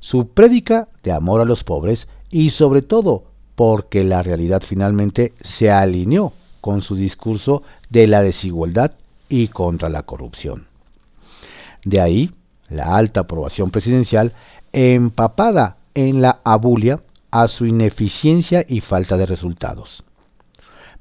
su 0.00 0.28
prédica 0.28 0.88
de 1.02 1.12
amor 1.12 1.40
a 1.40 1.44
los 1.44 1.62
pobres 1.64 2.08
y 2.30 2.50
sobre 2.50 2.82
todo 2.82 3.24
porque 3.54 4.02
la 4.02 4.22
realidad 4.22 4.62
finalmente 4.66 5.34
se 5.42 5.70
alineó 5.70 6.32
con 6.62 6.80
su 6.80 6.96
discurso 6.96 7.62
de 7.90 8.06
la 8.06 8.22
desigualdad 8.22 8.92
y 9.28 9.48
contra 9.48 9.90
la 9.90 10.04
corrupción. 10.04 10.68
De 11.84 12.00
ahí 12.00 12.30
la 12.70 12.96
alta 12.96 13.20
aprobación 13.20 13.70
presidencial 13.70 14.32
empapada 14.72 15.76
en 15.94 16.22
la 16.22 16.40
abulia 16.44 17.02
a 17.30 17.48
su 17.48 17.66
ineficiencia 17.66 18.64
y 18.66 18.80
falta 18.80 19.18
de 19.18 19.26
resultados. 19.26 20.04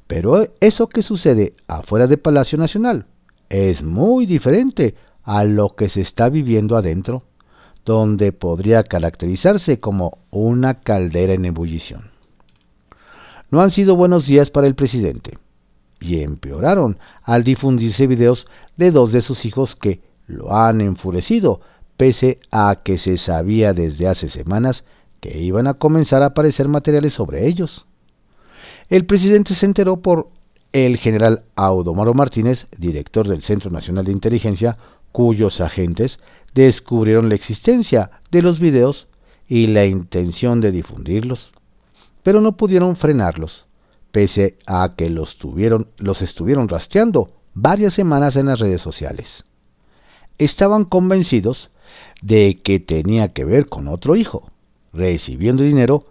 Pero 0.07 0.49
eso 0.59 0.89
que 0.89 1.03
sucede 1.03 1.53
afuera 1.67 2.07
de 2.07 2.17
Palacio 2.17 2.57
Nacional 2.57 3.05
es 3.49 3.83
muy 3.83 4.25
diferente 4.25 4.95
a 5.23 5.43
lo 5.43 5.75
que 5.75 5.87
se 5.87 6.01
está 6.01 6.29
viviendo 6.29 6.75
adentro, 6.75 7.23
donde 7.85 8.31
podría 8.31 8.83
caracterizarse 8.83 9.79
como 9.79 10.17
una 10.31 10.81
caldera 10.81 11.33
en 11.33 11.45
ebullición. 11.45 12.11
No 13.49 13.61
han 13.61 13.69
sido 13.69 13.95
buenos 13.95 14.25
días 14.25 14.49
para 14.49 14.67
el 14.67 14.75
presidente, 14.75 15.37
y 16.01 16.21
empeoraron 16.21 16.97
al 17.23 17.43
difundirse 17.43 18.07
videos 18.07 18.47
de 18.75 18.91
dos 18.91 19.13
de 19.13 19.21
sus 19.21 19.45
hijos 19.45 19.75
que 19.75 20.01
lo 20.27 20.53
han 20.53 20.81
enfurecido, 20.81 21.61
pese 21.95 22.39
a 22.51 22.79
que 22.83 22.97
se 22.97 23.17
sabía 23.17 23.73
desde 23.73 24.07
hace 24.07 24.27
semanas 24.27 24.83
que 25.21 25.37
iban 25.39 25.67
a 25.67 25.75
comenzar 25.75 26.23
a 26.23 26.27
aparecer 26.27 26.67
materiales 26.67 27.13
sobre 27.13 27.47
ellos. 27.47 27.85
El 28.89 29.05
presidente 29.05 29.53
se 29.53 29.67
enteró 29.67 29.97
por 29.97 30.29
el 30.73 30.97
general 30.97 31.43
Audomaro 31.55 32.13
Martínez, 32.13 32.67
director 32.77 33.27
del 33.27 33.43
Centro 33.43 33.69
Nacional 33.69 34.05
de 34.05 34.11
Inteligencia, 34.11 34.77
cuyos 35.11 35.61
agentes 35.61 36.19
descubrieron 36.53 37.29
la 37.29 37.35
existencia 37.35 38.11
de 38.31 38.41
los 38.41 38.59
videos 38.59 39.07
y 39.47 39.67
la 39.67 39.85
intención 39.85 40.61
de 40.61 40.71
difundirlos, 40.71 41.51
pero 42.23 42.41
no 42.41 42.53
pudieron 42.53 42.95
frenarlos, 42.95 43.65
pese 44.11 44.57
a 44.65 44.93
que 44.95 45.09
los, 45.09 45.37
los 45.97 46.21
estuvieron 46.21 46.69
rastreando 46.69 47.31
varias 47.53 47.93
semanas 47.93 48.35
en 48.35 48.47
las 48.47 48.59
redes 48.59 48.81
sociales. 48.81 49.45
Estaban 50.37 50.85
convencidos 50.85 51.69
de 52.21 52.61
que 52.63 52.79
tenía 52.79 53.33
que 53.33 53.45
ver 53.45 53.67
con 53.67 53.87
otro 53.87 54.15
hijo, 54.15 54.49
recibiendo 54.93 55.63
dinero, 55.63 56.05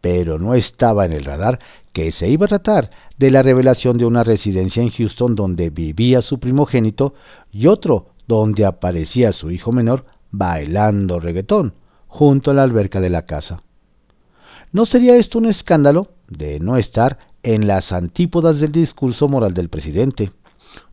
pero 0.00 0.38
no 0.38 0.54
estaba 0.54 1.04
en 1.04 1.12
el 1.12 1.24
radar 1.24 1.58
que 1.92 2.12
se 2.12 2.28
iba 2.28 2.46
a 2.46 2.48
tratar 2.48 2.90
de 3.18 3.30
la 3.30 3.42
revelación 3.42 3.96
de 3.96 4.04
una 4.04 4.22
residencia 4.22 4.82
en 4.82 4.90
Houston 4.90 5.34
donde 5.34 5.70
vivía 5.70 6.22
su 6.22 6.38
primogénito 6.38 7.14
y 7.50 7.66
otro 7.66 8.10
donde 8.26 8.64
aparecía 8.64 9.32
su 9.32 9.50
hijo 9.50 9.72
menor 9.72 10.04
bailando 10.30 11.20
reggaetón 11.20 11.74
junto 12.06 12.50
a 12.50 12.54
la 12.54 12.62
alberca 12.62 13.00
de 13.00 13.10
la 13.10 13.24
casa. 13.24 13.62
¿No 14.72 14.84
sería 14.84 15.16
esto 15.16 15.38
un 15.38 15.46
escándalo 15.46 16.08
de 16.28 16.60
no 16.60 16.76
estar 16.76 17.18
en 17.46 17.68
las 17.68 17.92
antípodas 17.92 18.58
del 18.58 18.72
discurso 18.72 19.28
moral 19.28 19.54
del 19.54 19.68
presidente 19.68 20.32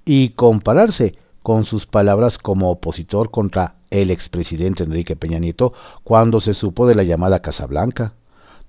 y 0.05 0.29
compararse 0.29 1.15
con 1.41 1.65
sus 1.65 1.87
palabras 1.87 2.37
como 2.37 2.69
opositor 2.69 3.31
contra 3.31 3.73
el 3.89 4.11
expresidente 4.11 4.83
Enrique 4.83 5.15
Peña 5.15 5.39
Nieto 5.39 5.73
cuando 6.03 6.41
se 6.41 6.53
supo 6.53 6.85
de 6.85 6.93
la 6.93 7.01
llamada 7.01 7.41
Casa 7.41 7.65
Blanca, 7.65 8.13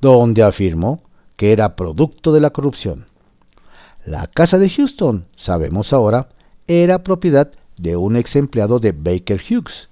donde 0.01 0.43
afirmó 0.43 1.03
que 1.37 1.53
era 1.53 1.77
producto 1.77 2.33
de 2.33 2.41
la 2.41 2.51
corrupción. 2.51 3.05
La 4.07 4.29
casa 4.29 4.57
de 4.57 4.71
Houston, 4.71 5.27
sabemos 5.37 5.93
ahora, 5.93 6.31
era 6.67 7.03
propiedad 7.05 7.53
de 7.77 7.97
un 7.97 8.17
ex 8.17 8.35
empleado 8.37 8.79
de 8.79 8.93
Baker 8.93 9.43
Hughes, 9.43 9.91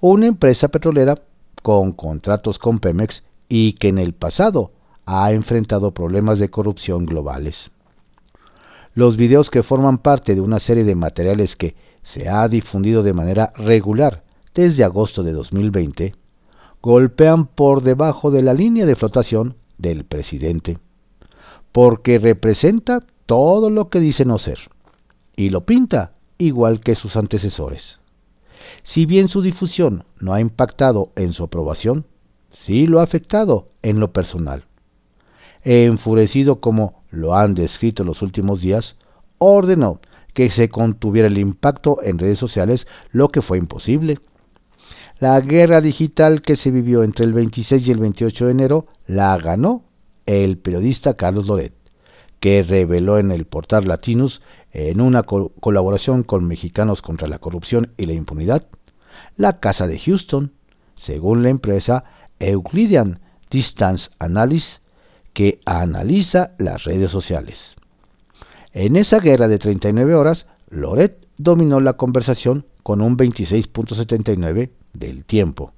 una 0.00 0.26
empresa 0.26 0.68
petrolera 0.68 1.20
con 1.62 1.92
contratos 1.92 2.58
con 2.58 2.78
Pemex 2.78 3.22
y 3.50 3.74
que 3.74 3.88
en 3.88 3.98
el 3.98 4.14
pasado 4.14 4.70
ha 5.06 5.32
enfrentado 5.32 5.92
problemas 5.92 6.38
de 6.38 6.50
corrupción 6.50 7.06
globales. 7.06 7.70
Los 8.94 9.16
videos 9.16 9.50
que 9.50 9.62
forman 9.62 9.98
parte 9.98 10.34
de 10.34 10.40
una 10.40 10.58
serie 10.58 10.84
de 10.84 10.94
materiales 10.94 11.56
que 11.56 11.74
se 12.02 12.28
ha 12.28 12.46
difundido 12.48 13.02
de 13.02 13.12
manera 13.12 13.52
regular 13.56 14.22
desde 14.54 14.84
agosto 14.84 15.22
de 15.22 15.32
2020 15.32 16.14
golpean 16.80 17.46
por 17.46 17.82
debajo 17.82 18.30
de 18.30 18.42
la 18.42 18.54
línea 18.54 18.86
de 18.86 18.94
flotación 18.94 19.56
del 19.78 20.04
presidente, 20.04 20.78
porque 21.72 22.18
representa 22.18 23.02
todo 23.26 23.70
lo 23.70 23.88
que 23.88 24.00
dice 24.00 24.24
no 24.24 24.38
ser, 24.38 24.58
y 25.34 25.48
lo 25.48 25.64
pinta 25.64 26.12
igual 26.38 26.80
que 26.80 26.94
sus 26.94 27.16
antecesores. 27.16 28.00
Si 28.82 29.06
bien 29.06 29.28
su 29.28 29.42
difusión 29.42 30.04
no 30.20 30.34
ha 30.34 30.40
impactado 30.40 31.10
en 31.16 31.32
su 31.32 31.44
aprobación, 31.44 32.06
sí 32.52 32.86
lo 32.86 33.00
ha 33.00 33.02
afectado 33.02 33.68
en 33.82 33.98
lo 33.98 34.12
personal. 34.12 34.66
Enfurecido 35.64 36.60
como 36.60 37.02
lo 37.10 37.34
han 37.34 37.54
descrito 37.54 38.04
los 38.04 38.22
últimos 38.22 38.60
días, 38.60 38.96
ordenó 39.38 40.00
que 40.34 40.50
se 40.50 40.68
contuviera 40.68 41.28
el 41.28 41.38
impacto 41.38 41.98
en 42.02 42.18
redes 42.18 42.38
sociales, 42.38 42.86
lo 43.12 43.30
que 43.30 43.40
fue 43.40 43.58
imposible. 43.58 44.18
La 45.20 45.40
guerra 45.40 45.80
digital 45.80 46.42
que 46.42 46.56
se 46.56 46.70
vivió 46.70 47.02
entre 47.02 47.24
el 47.24 47.32
26 47.32 47.86
y 47.88 47.92
el 47.92 47.98
28 47.98 48.46
de 48.46 48.50
enero 48.50 48.86
la 49.06 49.36
ganó 49.38 49.84
el 50.26 50.58
periodista 50.58 51.14
Carlos 51.14 51.46
Loret, 51.46 51.72
que 52.40 52.62
reveló 52.62 53.18
en 53.18 53.30
el 53.30 53.46
portal 53.46 53.86
Latinus, 53.86 54.42
en 54.72 55.00
una 55.00 55.22
colaboración 55.22 56.24
con 56.24 56.46
Mexicanos 56.46 57.00
contra 57.00 57.28
la 57.28 57.38
Corrupción 57.38 57.92
y 57.96 58.06
la 58.06 58.12
Impunidad, 58.12 58.66
la 59.36 59.60
Casa 59.60 59.86
de 59.86 60.00
Houston, 60.00 60.52
según 60.96 61.42
la 61.42 61.48
empresa 61.48 62.04
Euclidean 62.40 63.20
Distance 63.50 64.10
Analysis, 64.18 64.80
que 65.34 65.60
analiza 65.66 66.52
las 66.58 66.84
redes 66.84 67.10
sociales. 67.10 67.74
En 68.72 68.96
esa 68.96 69.20
guerra 69.20 69.48
de 69.48 69.58
39 69.58 70.14
horas, 70.14 70.46
Loret 70.70 71.26
dominó 71.36 71.80
la 71.80 71.94
conversación 71.94 72.64
con 72.82 73.00
un 73.00 73.16
26.79 73.16 74.70
del 74.94 75.24
tiempo, 75.24 75.72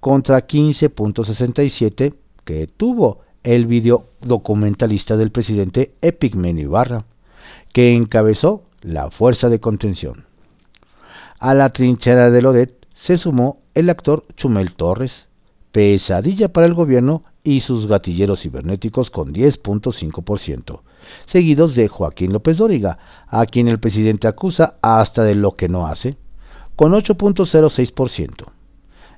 contra 0.00 0.46
15.67 0.46 2.14
que 2.44 2.66
tuvo 2.66 3.22
el 3.42 3.66
video 3.66 4.06
documentalista 4.20 5.16
del 5.16 5.30
presidente 5.30 5.94
Epigmenio 6.02 6.64
Ibarra, 6.64 7.04
que 7.72 7.94
encabezó 7.94 8.64
la 8.82 9.10
fuerza 9.10 9.48
de 9.48 9.60
contención. 9.60 10.26
A 11.38 11.54
la 11.54 11.72
trinchera 11.72 12.30
de 12.30 12.42
Loret 12.42 12.86
se 12.94 13.18
sumó 13.18 13.60
el 13.74 13.90
actor 13.90 14.24
Chumel 14.36 14.74
Torres, 14.74 15.28
pesadilla 15.70 16.48
para 16.48 16.66
el 16.66 16.74
gobierno 16.74 17.24
y 17.46 17.60
sus 17.60 17.86
gatilleros 17.86 18.42
cibernéticos 18.42 19.08
con 19.08 19.32
10.5%, 19.32 20.80
seguidos 21.26 21.76
de 21.76 21.86
Joaquín 21.86 22.32
López 22.32 22.58
Dóriga, 22.58 22.98
a 23.28 23.46
quien 23.46 23.68
el 23.68 23.78
presidente 23.78 24.26
acusa 24.26 24.78
hasta 24.82 25.22
de 25.22 25.36
lo 25.36 25.54
que 25.54 25.68
no 25.68 25.86
hace, 25.86 26.16
con 26.74 26.92
8.06%. 26.92 28.46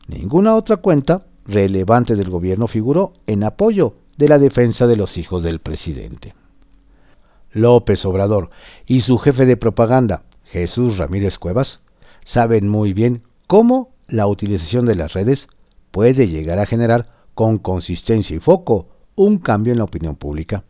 Ninguna 0.09 0.55
otra 0.57 0.77
cuenta 0.77 1.25
relevante 1.47 2.17
del 2.17 2.29
gobierno 2.29 2.67
figuró 2.67 3.15
en 3.27 3.45
apoyo 3.45 3.95
de 4.19 4.29
la 4.29 4.39
defensa 4.39 4.87
de 4.87 4.97
los 4.97 5.17
hijos 5.17 5.43
del 5.43 5.61
presidente. 5.61 6.35
López 7.51 8.05
Obrador 8.05 8.51
y 8.85 9.01
su 9.01 9.17
jefe 9.17 9.47
de 9.47 9.57
propaganda, 9.57 10.25
Jesús 10.45 10.99
Ramírez 10.99 11.39
Cuevas, 11.39 11.81
saben 12.27 12.69
muy 12.69 12.93
bien 12.93 13.23
cómo 13.47 13.95
la 14.07 14.27
utilización 14.27 14.85
de 14.85 14.97
las 14.97 15.15
redes 15.15 15.49
puede 15.93 16.29
llegar 16.29 16.59
a 16.59 16.67
generar 16.67 17.18
con 17.39 17.59
consistencia 17.59 18.37
y 18.37 18.41
foco 18.41 18.89
un 19.15 19.39
cambio 19.39 19.73
en 19.73 19.79
la 19.79 19.85
opinión 19.85 20.17
pública 20.17 20.65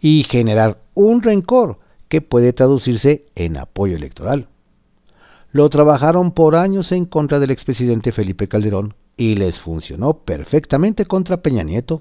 y 0.00 0.24
generar 0.24 0.78
un 0.94 1.20
rencor 1.20 1.78
que 2.08 2.22
puede 2.22 2.54
traducirse 2.54 3.26
en 3.34 3.58
apoyo 3.58 3.96
electoral. 3.96 4.48
Lo 5.52 5.68
trabajaron 5.68 6.32
por 6.32 6.56
años 6.56 6.90
en 6.92 7.04
contra 7.04 7.38
del 7.38 7.50
expresidente 7.50 8.12
Felipe 8.12 8.48
Calderón 8.48 8.94
y 9.18 9.34
les 9.34 9.60
funcionó 9.60 10.14
perfectamente 10.14 11.04
contra 11.04 11.42
Peña 11.42 11.64
Nieto. 11.64 12.00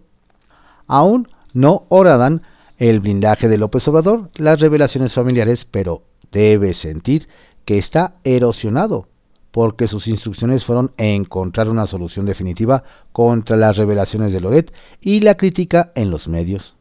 Aún 0.87 1.27
no 1.51 1.85
oradan 1.89 2.43
el 2.77 3.01
blindaje 3.01 3.49
de 3.49 3.57
López 3.57 3.85
Obrador, 3.89 4.29
las 4.35 4.61
revelaciones 4.61 5.11
familiares, 5.11 5.65
pero 5.65 6.03
debe 6.31 6.71
sentir 6.71 7.27
que 7.65 7.77
está 7.77 8.15
erosionado 8.23 9.08
porque 9.51 9.87
sus 9.87 10.07
instrucciones 10.07 10.63
fueron 10.63 10.91
encontrar 10.97 11.69
una 11.69 11.87
solución 11.87 12.25
definitiva 12.25 12.83
contra 13.11 13.57
las 13.57 13.77
revelaciones 13.77 14.31
de 14.31 14.41
Loret 14.41 14.73
y 15.01 15.21
la 15.21 15.35
crítica 15.35 15.91
en 15.95 16.11
los 16.11 16.27
medios. 16.27 16.75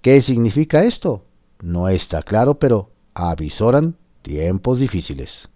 ¿Qué 0.00 0.20
significa 0.22 0.84
esto? 0.84 1.24
No 1.60 1.88
está 1.88 2.22
claro, 2.22 2.54
pero 2.54 2.90
avisoran 3.14 3.96
tiempos 4.22 4.78
difíciles. 4.78 5.48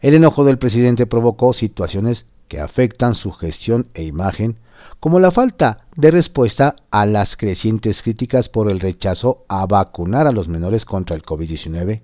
El 0.00 0.14
enojo 0.14 0.44
del 0.44 0.58
presidente 0.58 1.06
provocó 1.06 1.52
situaciones 1.52 2.26
que 2.48 2.60
afectan 2.60 3.14
su 3.14 3.32
gestión 3.32 3.88
e 3.94 4.04
imagen, 4.04 4.58
como 5.00 5.20
la 5.20 5.30
falta 5.30 5.86
de 5.96 6.10
respuesta 6.10 6.76
a 6.90 7.06
las 7.06 7.36
crecientes 7.36 8.02
críticas 8.02 8.48
por 8.48 8.70
el 8.70 8.80
rechazo 8.80 9.44
a 9.48 9.66
vacunar 9.66 10.26
a 10.26 10.32
los 10.32 10.48
menores 10.48 10.84
contra 10.84 11.14
el 11.14 11.22
COVID-19, 11.22 12.02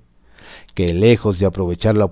que 0.74 0.94
lejos 0.94 1.38
de 1.38 1.46
aprovechar 1.46 1.96
la 1.96 2.11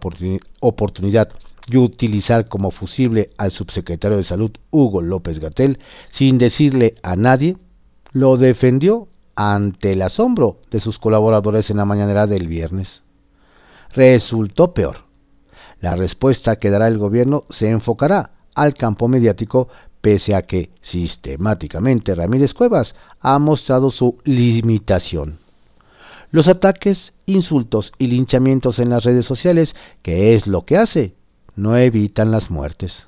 oportunidad 0.60 1.28
y 1.68 1.76
utilizar 1.76 2.48
como 2.48 2.70
fusible 2.70 3.30
al 3.38 3.52
subsecretario 3.52 4.16
de 4.16 4.24
Salud 4.24 4.50
Hugo 4.70 5.00
López 5.00 5.38
Gatel 5.38 5.78
sin 6.10 6.38
decirle 6.38 6.96
a 7.02 7.16
nadie, 7.16 7.56
lo 8.12 8.36
defendió 8.36 9.08
ante 9.34 9.92
el 9.92 10.02
asombro 10.02 10.58
de 10.70 10.80
sus 10.80 10.98
colaboradores 10.98 11.70
en 11.70 11.78
la 11.78 11.84
mañanera 11.84 12.26
del 12.26 12.48
viernes. 12.48 13.02
Resultó 13.90 14.74
peor. 14.74 15.04
La 15.80 15.96
respuesta 15.96 16.56
que 16.56 16.70
dará 16.70 16.88
el 16.88 16.98
gobierno 16.98 17.44
se 17.50 17.68
enfocará 17.68 18.32
al 18.54 18.74
campo 18.74 19.08
mediático 19.08 19.68
pese 20.00 20.34
a 20.34 20.42
que 20.42 20.70
sistemáticamente 20.80 22.14
Ramírez 22.14 22.54
Cuevas 22.54 22.94
ha 23.20 23.38
mostrado 23.38 23.90
su 23.90 24.18
limitación. 24.24 25.41
Los 26.32 26.48
ataques, 26.48 27.12
insultos 27.26 27.92
y 27.98 28.06
linchamientos 28.06 28.78
en 28.78 28.88
las 28.88 29.04
redes 29.04 29.26
sociales, 29.26 29.76
que 30.00 30.34
es 30.34 30.46
lo 30.46 30.64
que 30.64 30.78
hace, 30.78 31.14
no 31.56 31.76
evitan 31.76 32.30
las 32.30 32.50
muertes. 32.50 33.06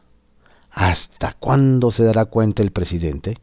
¿Hasta 0.71 1.33
cuándo 1.41 1.91
se 1.91 2.05
dará 2.05 2.27
cuenta 2.27 2.63
el 2.63 2.71
presidente? 2.71 3.39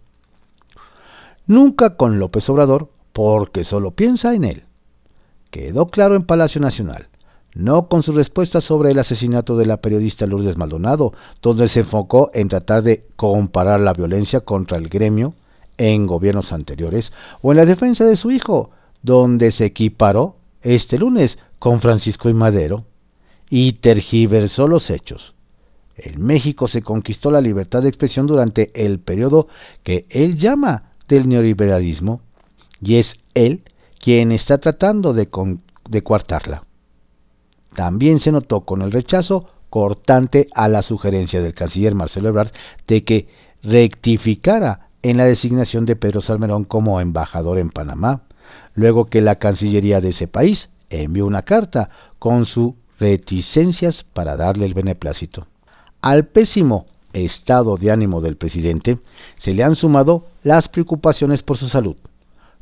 Nunca 1.47 1.97
con 1.97 2.19
López 2.19 2.47
Obrador, 2.49 2.91
porque 3.11 3.63
solo 3.63 3.89
piensa 3.89 4.35
en 4.35 4.43
él. 4.43 4.63
Quedó 5.49 5.87
claro 5.87 6.15
en 6.15 6.25
Palacio 6.25 6.61
Nacional, 6.61 7.07
no 7.55 7.87
con 7.87 8.03
su 8.03 8.11
respuesta 8.11 8.61
sobre 8.61 8.91
el 8.91 8.99
asesinato 8.99 9.57
de 9.57 9.65
la 9.65 9.77
periodista 9.77 10.27
Lourdes 10.27 10.57
Maldonado, 10.57 11.13
donde 11.41 11.67
se 11.67 11.79
enfocó 11.79 12.29
en 12.35 12.49
tratar 12.49 12.83
de 12.83 13.07
comparar 13.15 13.79
la 13.79 13.93
violencia 13.93 14.41
contra 14.41 14.77
el 14.77 14.89
gremio 14.89 15.33
en 15.79 16.05
gobiernos 16.05 16.53
anteriores, 16.53 17.11
o 17.41 17.51
en 17.51 17.57
la 17.57 17.65
defensa 17.65 18.05
de 18.05 18.15
su 18.15 18.29
hijo, 18.29 18.69
donde 19.01 19.51
se 19.51 19.65
equiparó 19.65 20.37
este 20.61 20.97
lunes 20.97 21.37
con 21.59 21.81
Francisco 21.81 22.29
y 22.29 22.33
Madero 22.33 22.85
y 23.49 23.73
tergiversó 23.73 24.67
los 24.67 24.89
hechos. 24.89 25.33
En 25.95 26.23
México 26.23 26.67
se 26.67 26.81
conquistó 26.81 27.31
la 27.31 27.41
libertad 27.41 27.81
de 27.81 27.89
expresión 27.89 28.25
durante 28.25 28.71
el 28.73 28.99
periodo 28.99 29.47
que 29.83 30.05
él 30.09 30.37
llama 30.37 30.93
del 31.07 31.27
neoliberalismo 31.27 32.21
y 32.81 32.95
es 32.95 33.15
él 33.33 33.63
quien 33.99 34.31
está 34.31 34.57
tratando 34.57 35.13
de, 35.13 35.29
de 35.89 36.03
coartarla. 36.03 36.63
También 37.73 38.19
se 38.19 38.31
notó 38.31 38.61
con 38.61 38.81
el 38.81 38.91
rechazo 38.91 39.47
cortante 39.69 40.47
a 40.53 40.67
la 40.67 40.81
sugerencia 40.81 41.41
del 41.41 41.53
canciller 41.53 41.95
Marcelo 41.95 42.29
Ebrard 42.29 42.51
de 42.87 43.03
que 43.03 43.27
rectificara 43.61 44.89
en 45.03 45.17
la 45.17 45.25
designación 45.25 45.85
de 45.85 45.95
Pedro 45.95 46.21
Salmerón 46.21 46.63
como 46.63 46.99
embajador 46.99 47.57
en 47.57 47.69
Panamá, 47.69 48.23
luego 48.73 49.05
que 49.05 49.21
la 49.21 49.35
Cancillería 49.35 50.01
de 50.01 50.09
ese 50.09 50.27
país 50.27 50.69
envió 50.89 51.25
una 51.25 51.43
carta 51.43 51.89
con 52.19 52.45
su 52.45 52.75
reticencias 52.99 54.03
para 54.03 54.37
darle 54.37 54.65
el 54.65 54.73
beneplácito. 54.73 55.47
Al 56.01 56.25
pésimo 56.25 56.85
estado 57.13 57.77
de 57.77 57.91
ánimo 57.91 58.21
del 58.21 58.37
presidente 58.37 58.99
se 59.35 59.53
le 59.53 59.63
han 59.63 59.75
sumado 59.75 60.27
las 60.43 60.67
preocupaciones 60.67 61.43
por 61.43 61.57
su 61.57 61.67
salud, 61.67 61.95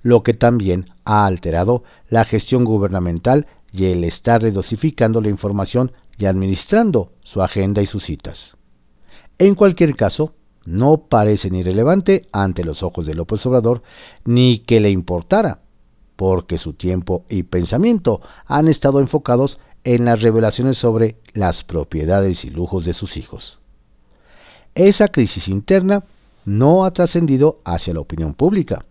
lo 0.02 0.24
que 0.24 0.34
también 0.34 0.86
ha 1.06 1.26
alterado 1.26 1.84
la 2.10 2.26
gestión 2.26 2.64
gubernamental 2.64 3.48
y 3.72 3.86
el 3.86 4.04
estar 4.04 4.42
redosificando 4.42 5.22
la 5.22 5.30
información 5.30 5.92
y 6.18 6.26
administrando 6.26 7.12
su 7.22 7.42
agenda 7.42 7.82
y 7.82 7.86
sus 7.86 8.04
citas. 8.06 8.56
En 9.38 9.56
cualquier 9.56 9.96
caso, 9.96 10.34
no 10.66 10.98
parece 10.98 11.50
ni 11.50 11.64
relevante 11.64 12.28
ante 12.32 12.64
los 12.64 12.84
ojos 12.84 13.06
de 13.06 13.14
López 13.14 13.46
Obrador 13.46 13.82
ni 14.26 14.60
que 14.60 14.80
le 14.80 14.90
importara, 14.90 15.60
porque 16.20 16.58
su 16.58 16.74
tiempo 16.74 17.24
y 17.30 17.44
pensamiento 17.44 18.20
han 18.46 18.68
estado 18.68 19.00
enfocados 19.00 19.58
en 19.86 20.04
las 20.04 20.22
revelaciones 20.22 20.78
sobre 20.78 21.16
las 21.32 21.64
propiedades 21.64 22.44
y 22.44 22.50
lujos 22.50 22.84
de 22.84 22.92
sus 22.92 23.16
hijos. 23.16 23.58
Esa 24.76 25.08
crisis 25.08 25.48
interna 25.48 26.04
no 26.44 26.84
ha 26.84 26.92
trascendido 26.92 27.62
hacia 27.64 27.94
la 27.94 28.02
opinión 28.02 28.34
pública, 28.34 28.84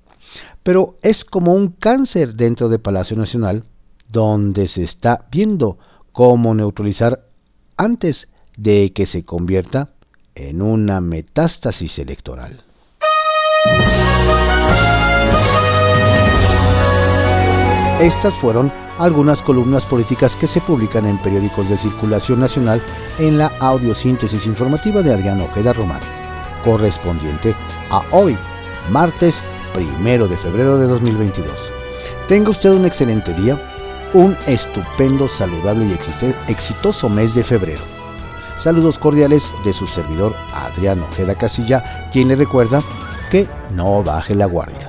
pero 0.62 0.96
es 1.02 1.22
como 1.22 1.52
un 1.52 1.68
cáncer 1.68 2.32
dentro 2.32 2.70
de 2.70 2.78
Palacio 2.78 3.14
Nacional 3.14 3.64
donde 4.08 4.66
se 4.66 4.82
está 4.82 5.26
viendo 5.30 5.76
cómo 6.12 6.54
neutralizar 6.54 7.26
antes 7.76 8.26
de 8.56 8.94
que 8.94 9.04
se 9.04 9.26
convierta 9.26 9.90
en 10.34 10.62
una 10.62 11.02
metástasis 11.02 11.98
electoral. 11.98 12.64
Estas 18.00 18.32
fueron 18.34 18.70
algunas 19.00 19.42
columnas 19.42 19.82
políticas 19.82 20.36
que 20.36 20.46
se 20.46 20.60
publican 20.60 21.04
en 21.04 21.18
periódicos 21.18 21.68
de 21.68 21.76
circulación 21.76 22.38
nacional 22.38 22.80
en 23.18 23.38
la 23.38 23.50
audiosíntesis 23.58 24.46
informativa 24.46 25.02
de 25.02 25.12
Adrián 25.12 25.40
Ojeda 25.40 25.72
Román, 25.72 25.98
correspondiente 26.64 27.56
a 27.90 28.04
hoy, 28.12 28.36
martes 28.92 29.34
primero 29.74 30.28
de 30.28 30.36
febrero 30.36 30.78
de 30.78 30.86
2022. 30.86 31.50
Tenga 32.28 32.50
usted 32.50 32.70
un 32.70 32.84
excelente 32.84 33.34
día, 33.34 33.60
un 34.14 34.36
estupendo, 34.46 35.28
saludable 35.36 35.86
y 35.86 36.52
exitoso 36.52 37.08
mes 37.08 37.34
de 37.34 37.42
febrero. 37.42 37.82
Saludos 38.62 38.96
cordiales 38.96 39.42
de 39.64 39.72
su 39.72 39.88
servidor 39.88 40.36
Adrián 40.54 41.02
Ojeda 41.02 41.34
Casilla, 41.34 42.08
quien 42.12 42.28
le 42.28 42.36
recuerda 42.36 42.80
que 43.28 43.48
no 43.74 44.04
baje 44.04 44.36
la 44.36 44.46
guardia. 44.46 44.88